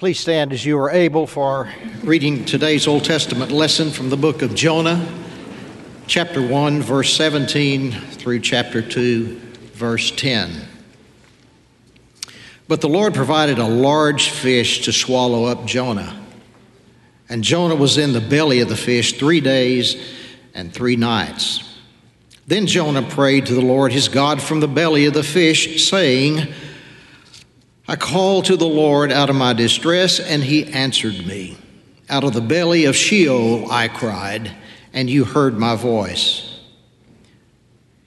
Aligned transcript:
Please 0.00 0.18
stand 0.18 0.54
as 0.54 0.64
you 0.64 0.78
are 0.78 0.90
able 0.90 1.26
for 1.26 1.70
reading 2.02 2.46
today's 2.46 2.88
Old 2.88 3.04
Testament 3.04 3.52
lesson 3.52 3.90
from 3.90 4.08
the 4.08 4.16
book 4.16 4.40
of 4.40 4.54
Jonah, 4.54 5.06
chapter 6.06 6.40
1, 6.40 6.80
verse 6.80 7.12
17 7.14 7.92
through 7.92 8.40
chapter 8.40 8.80
2, 8.80 9.38
verse 9.74 10.10
10. 10.12 10.66
But 12.66 12.80
the 12.80 12.88
Lord 12.88 13.12
provided 13.12 13.58
a 13.58 13.66
large 13.66 14.30
fish 14.30 14.86
to 14.86 14.92
swallow 14.92 15.44
up 15.44 15.66
Jonah. 15.66 16.18
And 17.28 17.44
Jonah 17.44 17.76
was 17.76 17.98
in 17.98 18.14
the 18.14 18.22
belly 18.22 18.60
of 18.60 18.70
the 18.70 18.76
fish 18.76 19.18
three 19.18 19.42
days 19.42 20.02
and 20.54 20.72
three 20.72 20.96
nights. 20.96 21.78
Then 22.46 22.66
Jonah 22.66 23.02
prayed 23.02 23.44
to 23.46 23.54
the 23.54 23.60
Lord 23.60 23.92
his 23.92 24.08
God 24.08 24.40
from 24.40 24.60
the 24.60 24.66
belly 24.66 25.04
of 25.04 25.12
the 25.12 25.22
fish, 25.22 25.86
saying, 25.90 26.54
I 27.90 27.96
called 27.96 28.44
to 28.44 28.56
the 28.56 28.68
Lord 28.68 29.10
out 29.10 29.30
of 29.30 29.34
my 29.34 29.52
distress, 29.52 30.20
and 30.20 30.44
he 30.44 30.64
answered 30.66 31.26
me. 31.26 31.58
Out 32.08 32.22
of 32.22 32.34
the 32.34 32.40
belly 32.40 32.84
of 32.84 32.94
Sheol 32.94 33.68
I 33.68 33.88
cried, 33.88 34.52
and 34.92 35.10
you 35.10 35.24
heard 35.24 35.58
my 35.58 35.74
voice. 35.74 36.60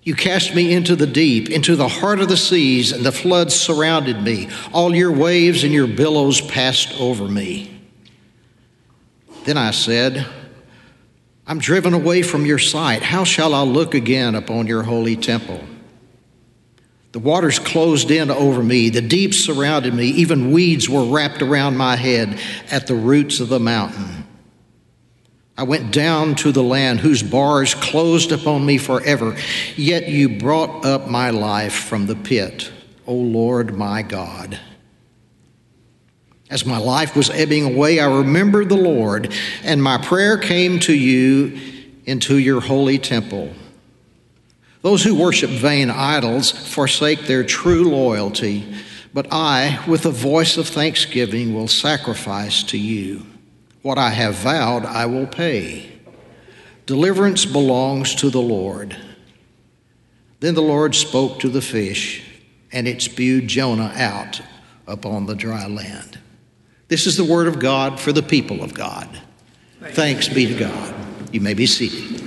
You 0.01 0.15
cast 0.15 0.55
me 0.55 0.73
into 0.73 0.95
the 0.95 1.05
deep, 1.05 1.49
into 1.49 1.75
the 1.75 1.89
heart 1.89 2.21
of 2.21 2.29
the 2.29 2.37
seas, 2.37 2.93
and 2.93 3.05
the 3.05 3.11
floods 3.11 3.55
surrounded 3.55 4.23
me. 4.23 4.47
All 4.71 4.95
your 4.95 5.11
waves 5.11 5.65
and 5.65 5.73
your 5.73 5.87
billows 5.87 6.39
passed 6.39 6.97
over 6.97 7.27
me. 7.27 7.81
Then 9.43 9.57
I 9.57 9.71
said, 9.71 10.25
I'm 11.45 11.59
driven 11.59 11.93
away 11.93 12.21
from 12.21 12.45
your 12.45 12.57
sight. 12.57 13.01
How 13.01 13.25
shall 13.25 13.53
I 13.53 13.63
look 13.63 13.95
again 13.95 14.33
upon 14.33 14.65
your 14.65 14.83
holy 14.83 15.17
temple? 15.17 15.59
The 17.13 17.19
waters 17.19 17.59
closed 17.59 18.09
in 18.09 18.31
over 18.31 18.63
me, 18.63 18.89
the 18.89 18.99
deep 18.99 19.35
surrounded 19.35 19.93
me, 19.93 20.07
even 20.07 20.51
weeds 20.51 20.89
were 20.89 21.05
wrapped 21.05 21.43
around 21.43 21.77
my 21.77 21.95
head 21.95 22.39
at 22.71 22.87
the 22.87 22.95
roots 22.95 23.39
of 23.39 23.49
the 23.49 23.59
mountain. 23.59 24.25
I 25.55 25.61
went 25.61 25.93
down 25.93 26.33
to 26.37 26.51
the 26.51 26.63
land 26.63 26.99
whose 26.99 27.21
bars 27.21 27.75
closed 27.75 28.31
upon 28.31 28.65
me 28.65 28.79
forever, 28.79 29.37
yet 29.75 30.09
you 30.09 30.39
brought 30.39 30.85
up 30.85 31.07
my 31.07 31.29
life 31.29 31.75
from 31.75 32.07
the 32.07 32.15
pit, 32.15 32.71
O 33.05 33.13
Lord 33.13 33.77
my 33.77 34.01
God. 34.01 34.59
As 36.49 36.65
my 36.65 36.79
life 36.79 37.15
was 37.15 37.29
ebbing 37.29 37.75
away, 37.75 37.99
I 37.99 38.07
remembered 38.07 38.69
the 38.69 38.75
Lord, 38.75 39.31
and 39.63 39.83
my 39.83 39.99
prayer 39.99 40.39
came 40.39 40.79
to 40.79 40.93
you 40.93 41.59
into 42.05 42.39
your 42.39 42.59
holy 42.59 42.97
temple. 42.97 43.53
Those 44.83 45.01
who 45.01 45.15
worship 45.15 45.49
vain 45.49 45.89
idols 45.89 46.51
forsake 46.51 47.21
their 47.21 47.45
true 47.45 47.89
loyalty, 47.89 48.75
but 49.13 49.27
I, 49.31 49.81
with 49.87 50.05
a 50.05 50.11
voice 50.11 50.57
of 50.57 50.67
thanksgiving, 50.67 51.55
will 51.55 51.69
sacrifice 51.69 52.63
to 52.63 52.77
you. 52.77 53.25
What 53.81 53.97
I 53.97 54.09
have 54.09 54.35
vowed, 54.35 54.85
I 54.85 55.05
will 55.05 55.25
pay. 55.25 55.89
Deliverance 56.85 57.45
belongs 57.45 58.13
to 58.15 58.29
the 58.29 58.41
Lord. 58.41 58.97
Then 60.41 60.53
the 60.53 60.61
Lord 60.61 60.95
spoke 60.95 61.39
to 61.39 61.49
the 61.49 61.61
fish, 61.61 62.21
and 62.73 62.85
it 62.85 63.01
spewed 63.01 63.47
Jonah 63.47 63.93
out 63.95 64.41
upon 64.85 65.27
the 65.27 65.35
dry 65.35 65.65
land. 65.65 66.19
This 66.89 67.07
is 67.07 67.15
the 67.15 67.23
word 67.23 67.47
of 67.47 67.59
God 67.59 68.01
for 68.01 68.11
the 68.11 68.21
people 68.21 68.61
of 68.61 68.73
God. 68.73 69.07
Thanks 69.91 70.27
be 70.27 70.45
to 70.45 70.59
God. 70.59 70.93
You 71.31 71.39
may 71.39 71.53
be 71.53 71.67
seated. 71.67 72.22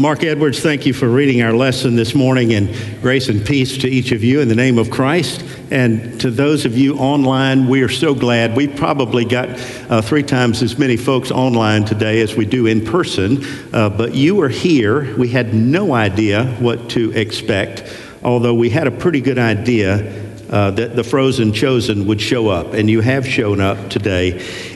Mark 0.00 0.22
Edwards, 0.22 0.60
thank 0.60 0.86
you 0.86 0.92
for 0.92 1.08
reading 1.08 1.42
our 1.42 1.52
lesson 1.52 1.96
this 1.96 2.14
morning, 2.14 2.54
and 2.54 2.72
grace 3.02 3.28
and 3.28 3.44
peace 3.44 3.76
to 3.78 3.88
each 3.88 4.12
of 4.12 4.22
you 4.22 4.40
in 4.40 4.46
the 4.46 4.54
name 4.54 4.78
of 4.78 4.92
Christ. 4.92 5.44
And 5.72 6.20
to 6.20 6.30
those 6.30 6.64
of 6.64 6.78
you 6.78 6.96
online, 6.98 7.66
we 7.66 7.82
are 7.82 7.88
so 7.88 8.14
glad. 8.14 8.54
We 8.54 8.68
probably 8.68 9.24
got 9.24 9.48
uh, 9.90 10.00
three 10.00 10.22
times 10.22 10.62
as 10.62 10.78
many 10.78 10.96
folks 10.96 11.32
online 11.32 11.84
today 11.84 12.20
as 12.20 12.36
we 12.36 12.46
do 12.46 12.66
in 12.66 12.84
person, 12.84 13.44
uh, 13.74 13.88
but 13.90 14.14
you 14.14 14.40
are 14.40 14.48
here. 14.48 15.16
We 15.16 15.30
had 15.30 15.52
no 15.52 15.94
idea 15.94 16.44
what 16.60 16.90
to 16.90 17.10
expect, 17.10 17.92
although 18.22 18.54
we 18.54 18.70
had 18.70 18.86
a 18.86 18.92
pretty 18.92 19.20
good 19.20 19.38
idea 19.40 20.27
uh, 20.50 20.70
that 20.72 20.96
the 20.96 21.04
frozen 21.04 21.52
chosen 21.52 22.06
would 22.06 22.20
show 22.20 22.48
up, 22.48 22.72
and 22.72 22.88
you 22.88 23.00
have 23.00 23.26
shown 23.26 23.60
up 23.60 23.90
today. 23.90 24.30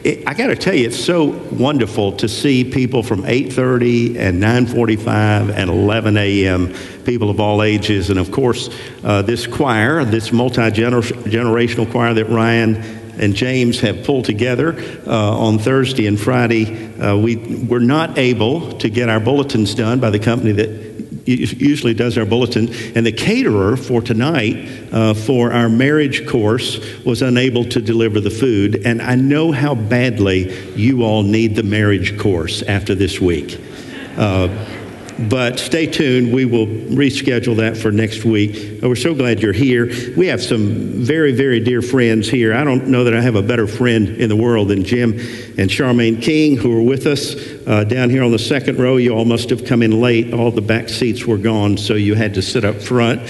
It, 0.04 0.26
I 0.26 0.34
got 0.34 0.48
to 0.48 0.56
tell 0.56 0.74
you, 0.74 0.86
it's 0.86 1.02
so 1.02 1.24
wonderful 1.50 2.12
to 2.12 2.28
see 2.28 2.64
people 2.64 3.02
from 3.02 3.22
8:30 3.22 4.16
and 4.16 4.42
9:45 4.42 5.50
and 5.50 5.70
11 5.70 6.16
a.m. 6.16 6.74
People 7.04 7.30
of 7.30 7.40
all 7.40 7.62
ages, 7.62 8.10
and 8.10 8.18
of 8.18 8.30
course, 8.30 8.68
uh, 9.04 9.22
this 9.22 9.46
choir, 9.46 10.04
this 10.04 10.32
multi-generational 10.32 11.90
choir 11.90 12.14
that 12.14 12.28
Ryan 12.28 12.76
and 13.18 13.34
James 13.34 13.80
have 13.80 14.04
pulled 14.04 14.24
together 14.24 14.74
uh, 15.06 15.38
on 15.38 15.58
Thursday 15.58 16.06
and 16.06 16.18
Friday. 16.18 16.92
Uh, 16.98 17.16
we 17.16 17.36
were 17.36 17.80
not 17.80 18.18
able 18.18 18.72
to 18.78 18.88
get 18.88 19.08
our 19.08 19.20
bulletins 19.20 19.74
done 19.74 20.00
by 20.00 20.10
the 20.10 20.18
company 20.18 20.52
that 20.52 20.91
usually 21.26 21.94
does 21.94 22.18
our 22.18 22.24
bulletin, 22.24 22.72
and 22.94 23.06
the 23.06 23.12
caterer 23.12 23.76
for 23.76 24.02
tonight 24.02 24.68
uh, 24.92 25.14
for 25.14 25.52
our 25.52 25.68
marriage 25.68 26.26
course 26.26 26.80
was 27.04 27.22
unable 27.22 27.64
to 27.64 27.80
deliver 27.80 28.20
the 28.20 28.30
food. 28.30 28.86
And 28.86 29.00
I 29.00 29.14
know 29.14 29.52
how 29.52 29.74
badly 29.74 30.52
you 30.74 31.02
all 31.02 31.22
need 31.22 31.56
the 31.56 31.62
marriage 31.62 32.18
course 32.18 32.62
after 32.62 32.94
this 32.94 33.20
week. 33.20 33.58
Uh, 34.16 34.48
but 35.18 35.58
stay 35.58 35.86
tuned. 35.86 36.32
We 36.32 36.44
will 36.44 36.66
reschedule 36.66 37.56
that 37.56 37.76
for 37.76 37.92
next 37.92 38.24
week. 38.24 38.82
We're 38.82 38.96
so 38.96 39.14
glad 39.14 39.40
you're 39.40 39.52
here. 39.52 39.86
We 40.16 40.26
have 40.26 40.42
some 40.42 41.04
very, 41.04 41.32
very 41.32 41.60
dear 41.60 41.82
friends 41.82 42.28
here. 42.28 42.54
I 42.54 42.64
don't 42.64 42.88
know 42.88 43.04
that 43.04 43.14
I 43.14 43.20
have 43.20 43.36
a 43.36 43.42
better 43.42 43.66
friend 43.66 44.08
in 44.08 44.28
the 44.28 44.36
world 44.36 44.68
than 44.68 44.84
Jim 44.84 45.12
and 45.12 45.70
Charmaine 45.70 46.22
King, 46.22 46.56
who 46.56 46.76
are 46.76 46.82
with 46.82 47.06
us 47.06 47.34
uh, 47.66 47.84
down 47.84 48.10
here 48.10 48.22
on 48.22 48.32
the 48.32 48.38
second 48.38 48.78
row. 48.78 48.96
You 48.96 49.14
all 49.14 49.24
must 49.24 49.50
have 49.50 49.64
come 49.64 49.82
in 49.82 50.00
late. 50.00 50.32
All 50.32 50.50
the 50.50 50.60
back 50.60 50.88
seats 50.88 51.24
were 51.24 51.38
gone, 51.38 51.76
so 51.76 51.94
you 51.94 52.14
had 52.14 52.34
to 52.34 52.42
sit 52.42 52.64
up 52.64 52.76
front. 52.76 53.22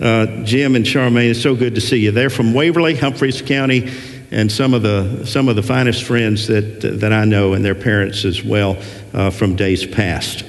Uh, 0.00 0.44
Jim 0.44 0.76
and 0.76 0.84
Charmaine, 0.84 1.30
it's 1.30 1.42
so 1.42 1.54
good 1.54 1.74
to 1.74 1.80
see 1.80 1.98
you. 1.98 2.10
They're 2.10 2.30
from 2.30 2.54
Waverly, 2.54 2.96
Humphreys 2.96 3.42
County, 3.42 3.90
and 4.30 4.50
some 4.50 4.72
of 4.72 4.82
the 4.82 5.26
some 5.26 5.48
of 5.48 5.56
the 5.56 5.62
finest 5.62 6.04
friends 6.04 6.46
that 6.46 6.80
that 7.00 7.12
I 7.12 7.24
know, 7.24 7.52
and 7.52 7.64
their 7.64 7.74
parents 7.74 8.24
as 8.24 8.42
well 8.42 8.78
uh, 9.12 9.30
from 9.30 9.56
days 9.56 9.84
past. 9.84 10.44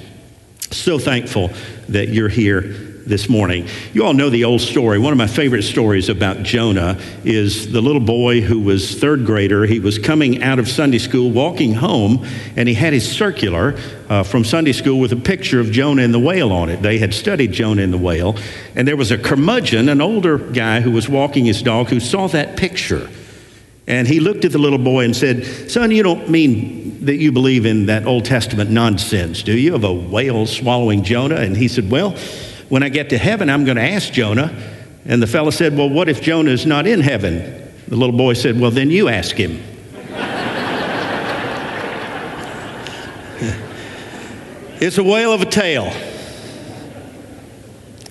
So 0.71 0.97
thankful 0.97 1.51
that 1.89 2.07
you're 2.07 2.29
here 2.29 2.61
this 2.61 3.27
morning. 3.27 3.67
You 3.91 4.05
all 4.05 4.13
know 4.13 4.29
the 4.29 4.45
old 4.45 4.61
story. 4.61 4.99
One 4.99 5.11
of 5.11 5.17
my 5.17 5.27
favorite 5.27 5.63
stories 5.63 6.07
about 6.07 6.43
Jonah 6.43 6.97
is 7.25 7.73
the 7.73 7.81
little 7.81 7.99
boy 7.99 8.39
who 8.39 8.61
was 8.61 8.97
third 8.97 9.25
grader. 9.25 9.65
He 9.65 9.81
was 9.81 9.99
coming 9.99 10.41
out 10.41 10.59
of 10.59 10.69
Sunday 10.69 10.99
school, 10.99 11.29
walking 11.29 11.73
home, 11.73 12.25
and 12.55 12.69
he 12.69 12.73
had 12.73 12.93
his 12.93 13.11
circular 13.11 13.77
uh, 14.07 14.23
from 14.23 14.45
Sunday 14.45 14.71
school 14.71 15.01
with 15.01 15.11
a 15.11 15.17
picture 15.17 15.59
of 15.59 15.71
Jonah 15.71 16.03
and 16.03 16.13
the 16.13 16.19
whale 16.19 16.53
on 16.53 16.69
it. 16.69 16.81
They 16.81 16.99
had 16.99 17.13
studied 17.13 17.51
Jonah 17.51 17.81
and 17.81 17.91
the 17.91 17.97
whale, 17.97 18.37
and 18.73 18.87
there 18.87 18.97
was 18.97 19.11
a 19.11 19.17
curmudgeon, 19.17 19.89
an 19.89 19.99
older 19.99 20.37
guy 20.37 20.79
who 20.79 20.91
was 20.91 21.09
walking 21.09 21.43
his 21.43 21.61
dog, 21.61 21.89
who 21.89 21.99
saw 21.99 22.27
that 22.27 22.55
picture. 22.55 23.09
And 23.87 24.07
he 24.07 24.21
looked 24.21 24.45
at 24.45 24.53
the 24.53 24.57
little 24.57 24.79
boy 24.79 25.03
and 25.03 25.13
said, 25.13 25.69
Son, 25.69 25.91
you 25.91 26.01
don't 26.01 26.29
mean 26.29 26.80
that 27.01 27.17
you 27.17 27.31
believe 27.31 27.65
in 27.65 27.87
that 27.87 28.05
Old 28.05 28.25
Testament 28.25 28.69
nonsense, 28.69 29.41
do 29.43 29.57
you, 29.57 29.75
of 29.75 29.83
a 29.83 29.93
whale 29.93 30.45
swallowing 30.45 31.03
Jonah? 31.03 31.35
And 31.35 31.57
he 31.57 31.67
said, 31.67 31.89
Well, 31.89 32.11
when 32.69 32.83
I 32.83 32.89
get 32.89 33.09
to 33.09 33.17
heaven, 33.17 33.49
I'm 33.49 33.65
going 33.65 33.77
to 33.77 33.83
ask 33.83 34.13
Jonah. 34.13 34.55
And 35.05 35.21
the 35.21 35.27
fellow 35.27 35.49
said, 35.49 35.75
Well, 35.75 35.89
what 35.89 36.07
if 36.09 36.21
Jonah 36.21 36.51
is 36.51 36.65
not 36.65 36.87
in 36.87 37.01
heaven? 37.01 37.73
The 37.87 37.95
little 37.95 38.15
boy 38.15 38.33
said, 38.33 38.59
Well, 38.59 38.71
then 38.71 38.91
you 38.91 39.09
ask 39.09 39.35
him. 39.35 39.61
it's 44.79 44.99
a 44.99 45.03
whale 45.03 45.33
of 45.33 45.41
a 45.41 45.45
tale. 45.45 45.91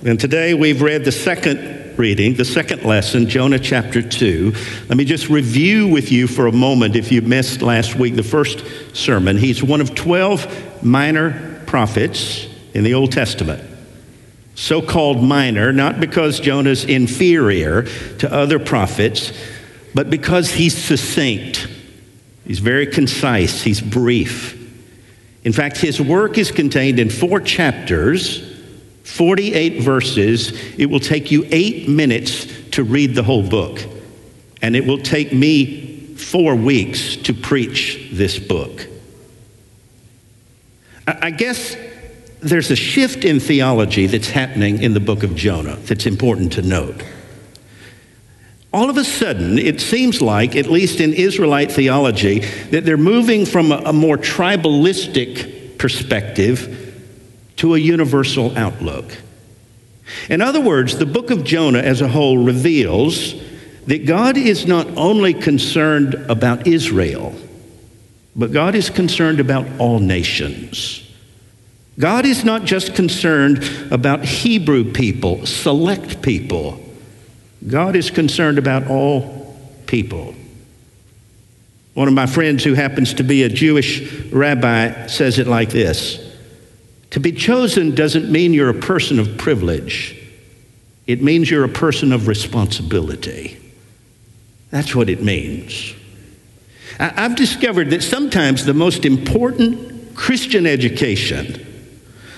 And 0.04 0.18
today 0.18 0.54
we've 0.54 0.82
read 0.82 1.04
the 1.04 1.12
second 1.12 1.79
reading, 2.00 2.32
the 2.32 2.46
second 2.46 2.82
lesson, 2.82 3.28
Jonah 3.28 3.58
chapter 3.58 4.00
2. 4.00 4.54
Let 4.88 4.96
me 4.96 5.04
just 5.04 5.28
review 5.28 5.86
with 5.86 6.10
you 6.10 6.26
for 6.26 6.46
a 6.46 6.52
moment 6.52 6.96
if 6.96 7.12
you 7.12 7.20
missed 7.20 7.60
last 7.60 7.94
week 7.94 8.16
the 8.16 8.22
first 8.22 8.64
sermon. 8.96 9.36
He's 9.36 9.62
one 9.62 9.82
of 9.82 9.94
12 9.94 10.82
minor 10.82 11.62
prophets 11.66 12.48
in 12.72 12.84
the 12.84 12.94
Old 12.94 13.12
Testament. 13.12 13.62
So 14.54 14.80
called 14.80 15.22
minor, 15.22 15.74
not 15.74 16.00
because 16.00 16.40
Jonah's 16.40 16.86
inferior 16.86 17.82
to 18.16 18.32
other 18.32 18.58
prophets, 18.58 19.38
but 19.94 20.08
because 20.08 20.50
he's 20.50 20.74
succinct. 20.74 21.68
He's 22.46 22.60
very 22.60 22.86
concise, 22.86 23.60
he's 23.60 23.82
brief. 23.82 24.56
In 25.44 25.52
fact, 25.52 25.76
his 25.76 26.00
work 26.00 26.38
is 26.38 26.50
contained 26.50 26.98
in 26.98 27.10
four 27.10 27.40
chapters 27.40 28.58
48 29.04 29.82
verses. 29.82 30.52
It 30.78 30.86
will 30.86 31.00
take 31.00 31.30
you 31.30 31.46
eight 31.50 31.88
minutes 31.88 32.46
to 32.72 32.84
read 32.84 33.14
the 33.14 33.22
whole 33.22 33.48
book. 33.48 33.80
And 34.62 34.76
it 34.76 34.86
will 34.86 34.98
take 34.98 35.32
me 35.32 36.14
four 36.16 36.54
weeks 36.54 37.16
to 37.16 37.34
preach 37.34 38.10
this 38.12 38.38
book. 38.38 38.86
I 41.06 41.30
guess 41.30 41.76
there's 42.40 42.70
a 42.70 42.76
shift 42.76 43.24
in 43.24 43.40
theology 43.40 44.06
that's 44.06 44.30
happening 44.30 44.82
in 44.82 44.94
the 44.94 45.00
book 45.00 45.22
of 45.22 45.34
Jonah 45.34 45.76
that's 45.76 46.06
important 46.06 46.52
to 46.54 46.62
note. 46.62 47.02
All 48.72 48.88
of 48.88 48.96
a 48.96 49.04
sudden, 49.04 49.58
it 49.58 49.80
seems 49.80 50.22
like, 50.22 50.54
at 50.54 50.66
least 50.66 51.00
in 51.00 51.12
Israelite 51.12 51.72
theology, 51.72 52.40
that 52.70 52.84
they're 52.84 52.96
moving 52.96 53.44
from 53.44 53.72
a, 53.72 53.92
more 53.92 54.16
tribalistic 54.16 55.76
perspective 55.76 56.79
to 57.60 57.74
a 57.74 57.78
universal 57.78 58.56
outlook. 58.56 59.18
In 60.30 60.40
other 60.40 60.62
words, 60.62 60.96
the 60.96 61.04
book 61.04 61.30
of 61.30 61.44
Jonah 61.44 61.80
as 61.80 62.00
a 62.00 62.08
whole 62.08 62.38
reveals 62.38 63.34
that 63.86 64.06
God 64.06 64.38
is 64.38 64.66
not 64.66 64.86
only 64.96 65.34
concerned 65.34 66.14
about 66.14 66.66
Israel, 66.66 67.34
but 68.34 68.50
God 68.50 68.74
is 68.74 68.88
concerned 68.88 69.40
about 69.40 69.66
all 69.78 69.98
nations. 69.98 71.06
God 71.98 72.24
is 72.24 72.46
not 72.46 72.64
just 72.64 72.94
concerned 72.94 73.62
about 73.90 74.24
Hebrew 74.24 74.92
people, 74.92 75.44
select 75.44 76.22
people. 76.22 76.80
God 77.68 77.94
is 77.94 78.10
concerned 78.10 78.56
about 78.56 78.86
all 78.86 79.54
people. 79.86 80.34
One 81.92 82.08
of 82.08 82.14
my 82.14 82.24
friends 82.24 82.64
who 82.64 82.72
happens 82.72 83.12
to 83.14 83.22
be 83.22 83.42
a 83.42 83.50
Jewish 83.50 84.00
rabbi 84.32 85.08
says 85.08 85.38
it 85.38 85.46
like 85.46 85.68
this 85.68 86.29
To 87.10 87.20
be 87.20 87.32
chosen 87.32 87.94
doesn't 87.94 88.30
mean 88.30 88.54
you're 88.54 88.70
a 88.70 88.74
person 88.74 89.18
of 89.18 89.36
privilege, 89.36 90.16
it 91.06 91.22
means 91.22 91.50
you're 91.50 91.64
a 91.64 91.68
person 91.68 92.12
of 92.12 92.28
responsibility. 92.28 93.56
That's 94.70 94.94
what 94.94 95.08
it 95.08 95.22
means. 95.22 95.94
I've 97.00 97.34
discovered 97.34 97.90
that 97.90 98.02
sometimes 98.02 98.64
the 98.64 98.74
most 98.74 99.04
important 99.04 100.14
Christian 100.14 100.66
education, 100.66 101.66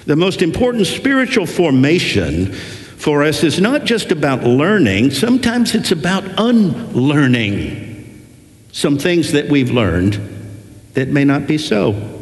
the 0.07 0.17
most 0.17 0.41
important 0.41 0.87
spiritual 0.87 1.47
formation 1.47 2.53
for 2.53 3.25
us 3.25 3.43
is 3.43 3.61
not 3.61 3.85
just 3.85 4.13
about 4.13 4.45
learning, 4.45 5.11
sometimes 5.11 5.75
it's 5.75 5.91
about 5.91 6.25
unlearning 6.39 7.93
some 8.73 8.97
things 8.97 9.33
that 9.33 9.49
we've 9.49 9.71
learned 9.71 10.15
that 10.95 11.09
may 11.09 11.25
not 11.25 11.47
be 11.47 11.59
so. 11.59 12.22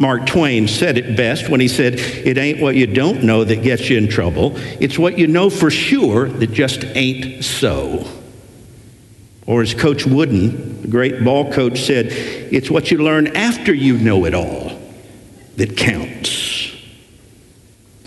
Mark 0.00 0.24
Twain 0.24 0.66
said 0.66 0.96
it 0.96 1.14
best 1.14 1.50
when 1.50 1.60
he 1.60 1.68
said, 1.68 1.96
It 1.96 2.38
ain't 2.38 2.58
what 2.58 2.74
you 2.74 2.86
don't 2.86 3.22
know 3.22 3.44
that 3.44 3.62
gets 3.62 3.90
you 3.90 3.98
in 3.98 4.08
trouble, 4.08 4.54
it's 4.80 4.98
what 4.98 5.18
you 5.18 5.26
know 5.26 5.50
for 5.50 5.70
sure 5.70 6.26
that 6.26 6.52
just 6.52 6.84
ain't 6.96 7.44
so. 7.44 8.06
Or 9.46 9.60
as 9.60 9.74
Coach 9.74 10.06
Wooden, 10.06 10.80
the 10.82 10.88
great 10.88 11.22
ball 11.22 11.52
coach, 11.52 11.80
said, 11.80 12.06
It's 12.08 12.70
what 12.70 12.90
you 12.90 12.96
learn 12.98 13.36
after 13.36 13.74
you 13.74 13.98
know 13.98 14.24
it 14.24 14.32
all 14.32 14.80
that 15.56 15.76
counts. 15.76 16.74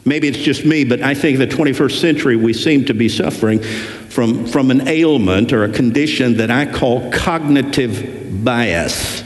Maybe 0.04 0.28
it's 0.28 0.40
just 0.40 0.66
me, 0.66 0.84
but 0.86 1.04
I 1.04 1.14
think 1.14 1.38
the 1.38 1.48
21st 1.48 2.00
century 2.00 2.36
we 2.36 2.54
seem 2.54 2.86
to 2.86 2.96
be 2.96 3.08
suffering 3.08 3.60
from, 3.60 4.48
from 4.48 4.72
an 4.72 4.88
ailment 4.88 5.54
or 5.54 5.64
a 5.64 5.70
condition 5.72 6.38
that 6.38 6.50
I 6.50 6.66
call 6.66 7.12
cognitive 7.12 8.44
bias 8.44 9.23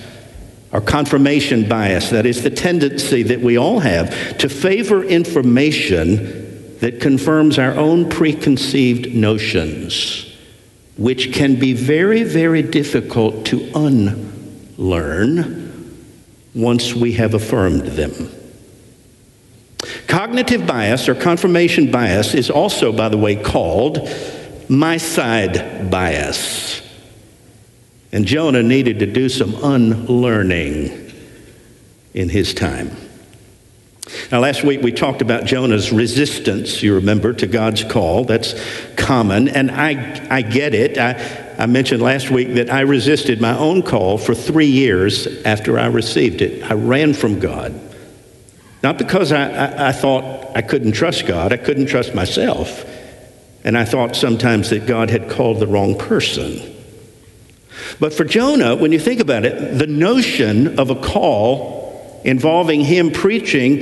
or 0.77 0.81
confirmation 0.81 1.67
bias. 1.67 2.11
That 2.11 2.27
is 2.27 2.43
the 2.43 2.51
tendency 2.51 3.23
that 3.23 3.41
we 3.41 3.57
all 3.57 3.79
have 3.79 4.37
to 4.37 4.47
favor 4.47 5.03
information 5.03 6.77
that 6.77 7.01
confirms 7.01 7.57
our 7.57 7.73
own 7.73 8.07
preconceived 8.11 9.15
notions, 9.15 10.31
which 10.95 11.33
can 11.33 11.55
be 11.55 11.73
very, 11.73 12.21
very 12.21 12.61
difficult 12.61 13.47
to 13.47 13.71
unlearn 13.73 15.65
once 16.53 16.93
we 16.93 17.13
have 17.13 17.33
affirmed 17.33 17.87
them. 17.87 18.29
Cognitive 20.05 20.67
bias 20.67 21.09
or 21.09 21.15
confirmation 21.15 21.89
bias 21.89 22.35
is 22.35 22.51
also, 22.51 22.91
by 22.91 23.09
the 23.09 23.17
way, 23.17 23.35
called 23.35 24.07
my 24.69 24.97
side 24.97 25.89
bias. 25.89 26.86
And 28.11 28.25
Jonah 28.25 28.63
needed 28.63 28.99
to 28.99 29.05
do 29.05 29.29
some 29.29 29.55
unlearning 29.63 31.11
in 32.13 32.29
his 32.29 32.53
time. 32.53 32.95
Now, 34.31 34.39
last 34.39 34.63
week 34.63 34.81
we 34.81 34.91
talked 34.91 35.21
about 35.21 35.45
Jonah's 35.45 35.91
resistance, 35.91 36.81
you 36.81 36.95
remember, 36.95 37.33
to 37.33 37.47
God's 37.47 37.83
call. 37.83 38.23
That's 38.23 38.55
common, 38.95 39.49
and 39.49 39.69
I, 39.69 40.27
I 40.29 40.41
get 40.41 40.73
it. 40.73 40.97
I, 40.97 41.55
I 41.59 41.65
mentioned 41.65 42.01
last 42.01 42.29
week 42.29 42.53
that 42.53 42.69
I 42.69 42.81
resisted 42.81 43.41
my 43.41 43.57
own 43.57 43.81
call 43.81 44.17
for 44.17 44.33
three 44.33 44.67
years 44.67 45.27
after 45.43 45.77
I 45.77 45.87
received 45.87 46.41
it. 46.41 46.63
I 46.63 46.75
ran 46.75 47.13
from 47.13 47.39
God. 47.39 47.79
Not 48.81 48.97
because 48.97 49.31
I, 49.31 49.49
I, 49.49 49.89
I 49.89 49.91
thought 49.91 50.55
I 50.55 50.61
couldn't 50.61 50.93
trust 50.93 51.25
God, 51.25 51.51
I 51.51 51.57
couldn't 51.57 51.87
trust 51.87 52.15
myself. 52.15 52.85
And 53.63 53.77
I 53.77 53.83
thought 53.83 54.15
sometimes 54.15 54.69
that 54.69 54.85
God 54.85 55.09
had 55.09 55.29
called 55.29 55.59
the 55.59 55.67
wrong 55.67 55.97
person. 55.97 56.76
But 57.99 58.13
for 58.13 58.23
Jonah, 58.23 58.75
when 58.75 58.91
you 58.91 58.99
think 58.99 59.19
about 59.19 59.45
it, 59.45 59.77
the 59.77 59.87
notion 59.87 60.79
of 60.79 60.89
a 60.89 60.95
call 60.95 62.21
involving 62.23 62.81
him 62.81 63.11
preaching 63.11 63.79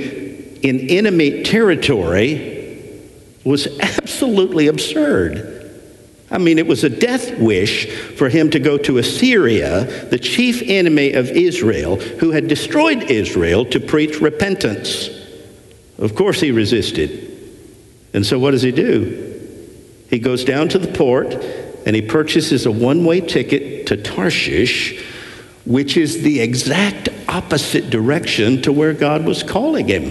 in 0.62 0.88
enemy 0.90 1.42
territory 1.42 2.56
was 3.44 3.66
absolutely 3.80 4.66
absurd. 4.66 5.52
I 6.30 6.38
mean, 6.38 6.58
it 6.58 6.66
was 6.66 6.82
a 6.82 6.90
death 6.90 7.38
wish 7.38 7.86
for 8.16 8.28
him 8.28 8.50
to 8.50 8.58
go 8.58 8.76
to 8.78 8.98
Assyria, 8.98 9.84
the 10.06 10.18
chief 10.18 10.60
enemy 10.64 11.12
of 11.12 11.30
Israel, 11.30 11.96
who 11.96 12.32
had 12.32 12.48
destroyed 12.48 13.10
Israel, 13.10 13.64
to 13.66 13.78
preach 13.78 14.20
repentance. 14.20 15.08
Of 15.98 16.16
course, 16.16 16.40
he 16.40 16.50
resisted. 16.50 17.32
And 18.12 18.26
so, 18.26 18.38
what 18.38 18.50
does 18.50 18.62
he 18.62 18.72
do? 18.72 19.22
He 20.10 20.18
goes 20.18 20.44
down 20.44 20.68
to 20.70 20.78
the 20.78 20.92
port 20.92 21.36
and 21.86 21.96
he 21.96 22.02
purchases 22.02 22.66
a 22.66 22.70
one 22.70 23.04
way 23.04 23.20
ticket 23.20 23.86
to 23.86 23.96
Tarshish, 23.96 25.02
which 25.64 25.96
is 25.96 26.22
the 26.22 26.40
exact 26.40 27.08
opposite 27.28 27.88
direction 27.88 28.60
to 28.62 28.72
where 28.72 28.92
God 28.92 29.24
was 29.24 29.42
calling 29.42 29.88
him. 29.88 30.04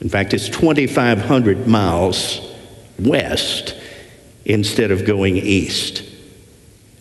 In 0.00 0.08
fact, 0.08 0.34
it's 0.34 0.48
2,500 0.48 1.66
miles 1.66 2.40
west 2.98 3.74
instead 4.44 4.90
of 4.90 5.06
going 5.06 5.36
east. 5.36 6.00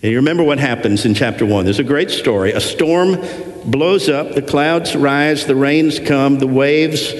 And 0.01 0.11
you 0.11 0.17
remember 0.17 0.43
what 0.43 0.59
happens 0.59 1.05
in 1.05 1.15
chapter 1.15 1.45
1. 1.45 1.65
There's 1.65 1.79
a 1.79 1.83
great 1.83 2.11
story. 2.11 2.51
A 2.51 2.61
storm 2.61 3.17
blows 3.65 4.07
up, 4.07 4.33
the 4.33 4.41
clouds 4.41 4.95
rise, 4.95 5.47
the 5.47 5.55
rains 5.55 5.99
come, 5.99 6.37
the 6.37 6.47
waves 6.47 7.13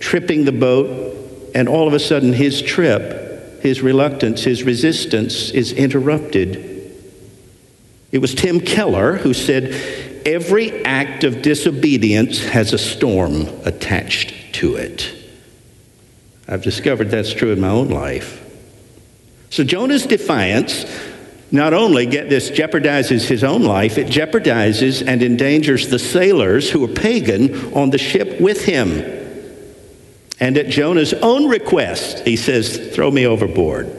tripping 0.00 0.44
the 0.44 0.52
boat, 0.52 1.16
and 1.54 1.68
all 1.68 1.88
of 1.88 1.94
a 1.94 1.98
sudden 1.98 2.32
his 2.32 2.60
trip, 2.60 3.19
his 3.60 3.82
reluctance, 3.82 4.42
his 4.42 4.62
resistance 4.62 5.50
is 5.50 5.72
interrupted. 5.72 6.66
It 8.12 8.18
was 8.18 8.34
Tim 8.34 8.60
Keller 8.60 9.16
who 9.16 9.34
said, 9.34 9.74
Every 10.26 10.84
act 10.84 11.24
of 11.24 11.42
disobedience 11.42 12.44
has 12.44 12.72
a 12.72 12.78
storm 12.78 13.46
attached 13.64 14.54
to 14.54 14.76
it. 14.76 15.14
I've 16.46 16.62
discovered 16.62 17.10
that's 17.10 17.32
true 17.32 17.52
in 17.52 17.60
my 17.60 17.68
own 17.68 17.88
life. 17.88 18.36
So 19.50 19.64
Jonah's 19.64 20.06
defiance 20.06 20.84
not 21.52 21.74
only, 21.74 22.06
get 22.06 22.28
this, 22.28 22.50
jeopardizes 22.50 23.26
his 23.26 23.42
own 23.42 23.64
life, 23.64 23.98
it 23.98 24.06
jeopardizes 24.06 25.04
and 25.04 25.22
endangers 25.22 25.88
the 25.88 25.98
sailors 25.98 26.70
who 26.70 26.84
are 26.84 26.94
pagan 26.94 27.74
on 27.74 27.90
the 27.90 27.98
ship 27.98 28.40
with 28.40 28.64
him. 28.64 29.19
And 30.40 30.56
at 30.56 30.68
Jonah's 30.68 31.12
own 31.12 31.48
request, 31.48 32.26
he 32.26 32.36
says, 32.36 32.94
Throw 32.94 33.10
me 33.10 33.26
overboard. 33.26 33.94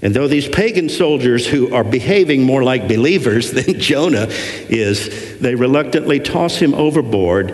And 0.00 0.14
though 0.14 0.28
these 0.28 0.48
pagan 0.48 0.88
soldiers 0.88 1.46
who 1.46 1.74
are 1.74 1.84
behaving 1.84 2.42
more 2.42 2.62
like 2.62 2.88
believers 2.88 3.50
than 3.52 3.80
Jonah 3.80 4.26
is, 4.28 5.38
they 5.38 5.54
reluctantly 5.54 6.20
toss 6.20 6.56
him 6.56 6.74
overboard, 6.74 7.50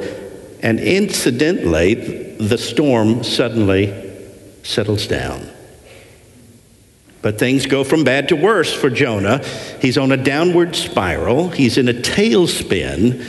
and 0.62 0.78
incidentally, 0.80 1.94
the 2.36 2.58
storm 2.58 3.24
suddenly 3.24 3.94
settles 4.62 5.06
down. 5.06 5.48
But 7.20 7.38
things 7.38 7.66
go 7.66 7.84
from 7.84 8.04
bad 8.04 8.28
to 8.28 8.36
worse 8.36 8.72
for 8.72 8.90
Jonah. 8.90 9.44
He's 9.80 9.98
on 9.98 10.12
a 10.12 10.16
downward 10.16 10.76
spiral, 10.76 11.48
he's 11.48 11.78
in 11.78 11.88
a 11.88 11.94
tailspin, 11.94 13.24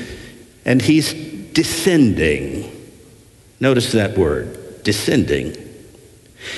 and 0.65 0.81
he's 0.81 1.13
descending. 1.53 2.78
Notice 3.59 3.91
that 3.91 4.17
word, 4.17 4.83
descending. 4.83 5.55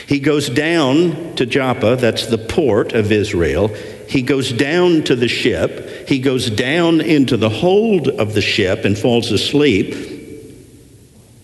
He 0.07 0.19
goes 0.19 0.49
down 0.49 1.35
to 1.35 1.45
Joppa, 1.45 1.95
that's 1.95 2.27
the 2.27 2.37
port 2.37 2.93
of 2.93 3.11
Israel. 3.11 3.69
He 4.07 4.21
goes 4.21 4.51
down 4.51 5.03
to 5.03 5.15
the 5.15 5.27
ship. 5.27 6.07
He 6.07 6.19
goes 6.19 6.49
down 6.49 7.01
into 7.01 7.37
the 7.37 7.49
hold 7.49 8.07
of 8.07 8.33
the 8.33 8.41
ship 8.41 8.85
and 8.85 8.97
falls 8.97 9.31
asleep. 9.31 9.95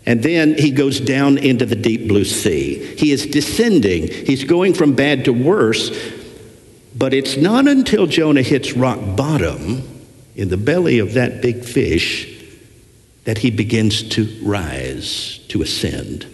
And 0.05 0.21
then 0.21 0.57
he 0.57 0.71
goes 0.71 0.99
down 0.99 1.37
into 1.37 1.65
the 1.65 1.75
deep 1.75 2.07
blue 2.07 2.25
sea. 2.25 2.95
He 2.95 3.11
is 3.11 3.25
descending, 3.25 4.07
he's 4.07 4.43
going 4.43 4.73
from 4.73 4.93
bad 4.93 5.25
to 5.25 5.33
worse. 5.33 5.91
But 6.95 7.13
it's 7.13 7.37
not 7.37 7.67
until 7.67 8.07
Jonah 8.07 8.41
hits 8.41 8.73
rock 8.73 8.99
bottom 9.15 9.83
in 10.35 10.49
the 10.49 10.57
belly 10.57 10.99
of 10.99 11.13
that 11.13 11.41
big 11.41 11.63
fish 11.63 12.36
that 13.27 13.39
he 13.39 13.51
begins 13.51 14.03
to 14.03 14.23
rise, 14.41 15.39
to 15.49 15.61
ascend. 15.61 16.25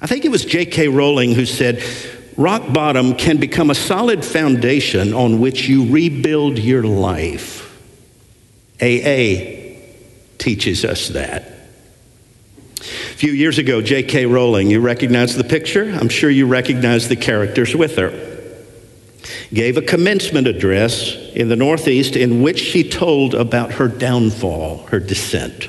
I 0.00 0.06
think 0.06 0.24
it 0.24 0.30
was 0.30 0.42
J.K. 0.42 0.88
Rowling 0.88 1.34
who 1.34 1.44
said, 1.44 1.84
rock 2.38 2.72
bottom 2.72 3.14
can 3.14 3.36
become 3.36 3.68
a 3.68 3.74
solid 3.74 4.24
foundation 4.24 5.12
on 5.12 5.38
which 5.38 5.68
you 5.68 5.92
rebuild 5.92 6.58
your 6.58 6.82
life. 6.82 7.78
AA 8.80 9.76
teaches 10.38 10.82
us 10.82 11.08
that. 11.08 11.42
A 12.80 13.18
few 13.18 13.32
years 13.32 13.58
ago, 13.58 13.82
J.K. 13.82 14.24
Rowling, 14.24 14.70
you 14.70 14.80
recognize 14.80 15.36
the 15.36 15.44
picture? 15.44 15.90
I'm 15.90 16.08
sure 16.08 16.30
you 16.30 16.46
recognize 16.46 17.10
the 17.10 17.16
characters 17.16 17.76
with 17.76 17.96
her. 17.96 18.35
Gave 19.52 19.76
a 19.76 19.82
commencement 19.82 20.48
address 20.48 21.14
in 21.34 21.48
the 21.48 21.56
Northeast 21.56 22.16
in 22.16 22.42
which 22.42 22.58
she 22.58 22.88
told 22.88 23.34
about 23.34 23.72
her 23.72 23.86
downfall, 23.86 24.86
her 24.88 24.98
descent. 24.98 25.68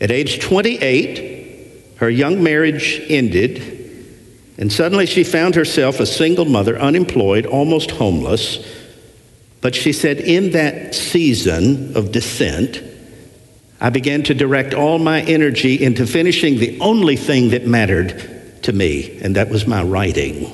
At 0.00 0.10
age 0.10 0.40
28, 0.40 1.94
her 1.96 2.10
young 2.10 2.42
marriage 2.42 3.00
ended, 3.08 3.62
and 4.58 4.72
suddenly 4.72 5.06
she 5.06 5.22
found 5.22 5.54
herself 5.54 6.00
a 6.00 6.06
single 6.06 6.44
mother, 6.44 6.78
unemployed, 6.78 7.46
almost 7.46 7.92
homeless. 7.92 8.58
But 9.60 9.74
she 9.74 9.92
said, 9.92 10.18
in 10.18 10.50
that 10.52 10.94
season 10.94 11.96
of 11.96 12.12
descent, 12.12 12.82
I 13.80 13.90
began 13.90 14.24
to 14.24 14.34
direct 14.34 14.74
all 14.74 14.98
my 14.98 15.22
energy 15.22 15.82
into 15.82 16.06
finishing 16.06 16.58
the 16.58 16.80
only 16.80 17.16
thing 17.16 17.50
that 17.50 17.66
mattered 17.66 18.62
to 18.62 18.72
me, 18.72 19.18
and 19.22 19.36
that 19.36 19.48
was 19.48 19.66
my 19.66 19.82
writing. 19.82 20.52